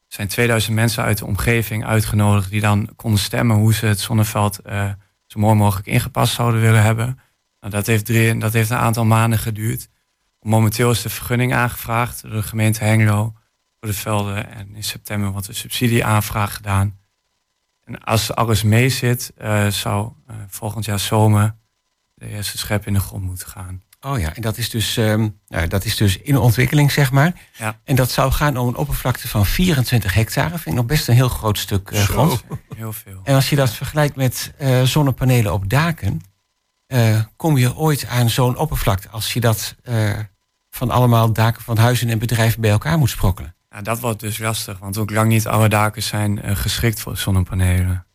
[0.07, 4.61] zijn 2000 mensen uit de omgeving uitgenodigd die dan konden stemmen hoe ze het zonneveld
[5.27, 7.18] zo mooi mogelijk ingepast zouden willen hebben.
[7.61, 9.89] Nou, dat, heeft drie, dat heeft een aantal maanden geduurd.
[10.41, 13.33] Momenteel is de vergunning aangevraagd door de gemeente Hengelo
[13.81, 14.53] voor de velden.
[14.53, 16.99] En in september wordt een subsidieaanvraag gedaan.
[17.85, 21.57] En als alles mee zit, eh, zou eh, volgend jaar zomer
[22.14, 23.82] de eerste schep in de grond moeten gaan.
[24.01, 24.97] Oh ja, en dat is dus,
[25.47, 27.41] nou, dat is dus in ontwikkeling, zeg maar.
[27.59, 27.80] Ja.
[27.85, 30.49] En dat zou gaan om een oppervlakte van 24 hectare.
[30.49, 32.03] Vind ik nog best een heel groot stuk Zo.
[32.03, 32.45] grond.
[32.76, 33.20] Heel veel.
[33.24, 34.53] En als je dat vergelijkt met
[34.85, 36.20] zonnepanelen op daken,
[37.37, 39.76] kom je ooit aan zo'n oppervlakte als je dat
[40.70, 43.55] van allemaal daken van huizen en bedrijven bij elkaar moet sprokkelen.
[43.75, 47.16] Nou, dat wordt dus lastig, want ook lang niet alle daken zijn eh, geschikt voor
[47.16, 48.07] zonnepanelen.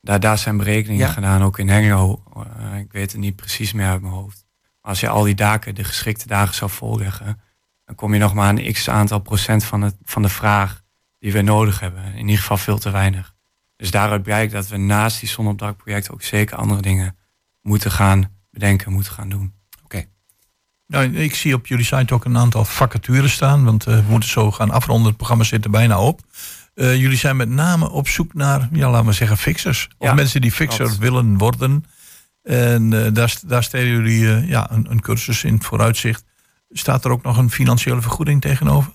[0.00, 1.12] Daar, daar zijn berekeningen Ja.
[1.12, 2.22] gedaan, ook in Hengelo.
[2.36, 4.46] Eh, ik weet het niet precies meer uit mijn hoofd.
[4.80, 7.40] Maar als je al die daken, de geschikte dagen zou volleggen,
[7.84, 10.82] dan kom je nog maar een x aantal procent van, het, van de vraag
[11.18, 12.04] die we nodig hebben.
[12.04, 13.34] In ieder geval veel te weinig.
[13.76, 17.16] Dus daaruit blijkt dat we naast die zonneopdakprojecten ook zeker andere dingen
[17.62, 19.54] moeten gaan bedenken, moeten gaan doen.
[20.94, 23.64] Nou, ik zie op jullie site ook een aantal vacatures staan.
[23.64, 25.06] Want eh, we moeten zo gaan afronden.
[25.06, 26.20] Het programma zit er bijna op.
[26.74, 29.88] Eh, jullie zijn met name op zoek naar, ja, laten we zeggen, fixers.
[29.98, 31.84] Of Ja, mensen die fixer willen worden.
[32.42, 36.24] En eh, daar, daar stellen jullie ja, een, een cursus in het vooruitzicht.
[36.70, 38.92] Staat er ook nog een financiële vergoeding tegenover?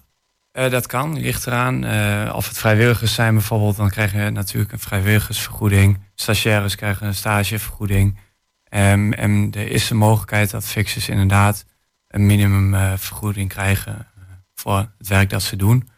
[0.51, 1.85] Dat kan, ligt eraan.
[2.33, 5.99] Of het vrijwilligers zijn bijvoorbeeld, dan krijg je natuurlijk een vrijwilligersvergoeding.
[6.15, 8.17] Stagiaires krijgen een stagevergoeding.
[8.63, 11.65] Ehm, en er is de mogelijkheid dat fixers inderdaad
[12.09, 14.07] een minimumvergoeding krijgen
[14.53, 15.89] voor het werk dat ze doen.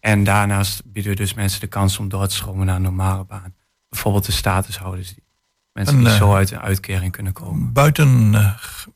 [0.00, 3.24] En daarnaast bieden we dus mensen de kans om door te stromen naar een normale
[3.24, 3.54] baan.
[3.88, 5.14] Bijvoorbeeld de statushouders.
[5.14, 5.24] Die,
[5.72, 7.72] mensen die zo uit een uitkering kunnen komen.
[7.72, 8.32] Buiten,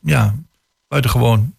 [0.01, 0.35] ja,
[0.89, 1.55] buitengewoon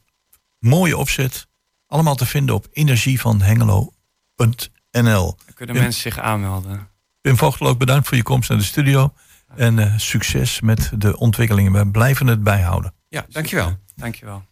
[0.60, 1.48] mooie opzet.
[1.88, 5.38] Allemaal te vinden op energievanhengelo.nl.
[5.54, 6.88] Kunnen mensen zich aanmelden.
[7.22, 9.14] Pim Vochtel, ook bedankt voor je komst naar de studio.
[9.56, 11.72] En uh, succes met de ontwikkelingen.
[11.72, 12.94] We blijven het bijhouden.
[13.08, 13.78] Ja, dankjewel.
[13.96, 14.44] Dankjewel.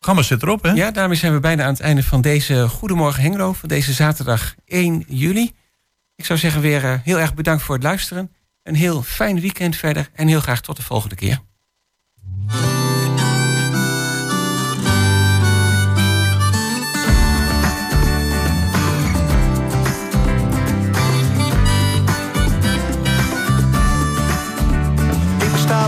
[0.00, 0.70] Gamma zit erop, hè?
[0.70, 3.52] Ja, daarmee zijn we bijna aan het einde van deze Goedemorgen Hengelo.
[3.52, 5.52] Van deze zaterdag 1 juli.
[6.14, 8.32] Ik zou zeggen weer uh, heel erg bedankt voor het luisteren.
[8.62, 10.10] Een heel fijn weekend verder.
[10.12, 11.40] En heel graag tot de volgende keer.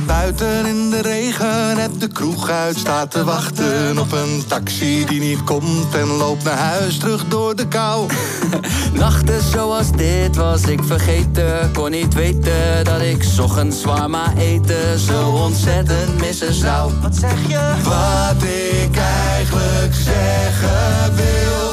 [0.06, 5.20] Buiten in de regen heb de kroeg uit staat te wachten op een taxi die
[5.20, 8.10] niet komt en loopt naar huis terug door de kou.
[8.92, 14.98] Nachten zoals dit was ik vergeten, kon niet weten dat ik ochtends zwaar maar eten
[14.98, 16.92] zo ontzettend missen zou.
[17.02, 17.72] Wat zeg je?
[17.82, 21.69] Wat ik eigenlijk zeggen wil.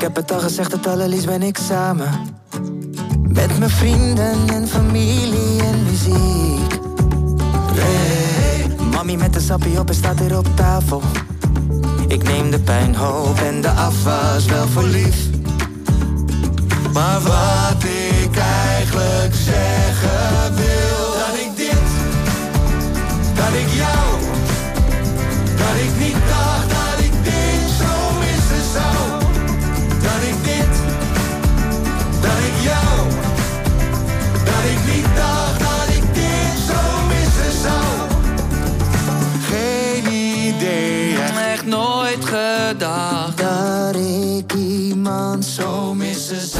[0.00, 2.10] Ik heb het al gezegd, het allerliefst ben ik samen.
[3.22, 6.78] Met mijn vrienden en familie en muziek.
[7.74, 11.02] Hey, mami met de sappie op en staat hier op tafel.
[12.06, 15.28] Ik neem de pijnhoop en de afwas wel voor lief.
[16.92, 17.84] Maar wat
[18.22, 20.89] ik eigenlijk zeggen wil
[42.70, 46.59] gedacht Dat ik iemand zo missen zou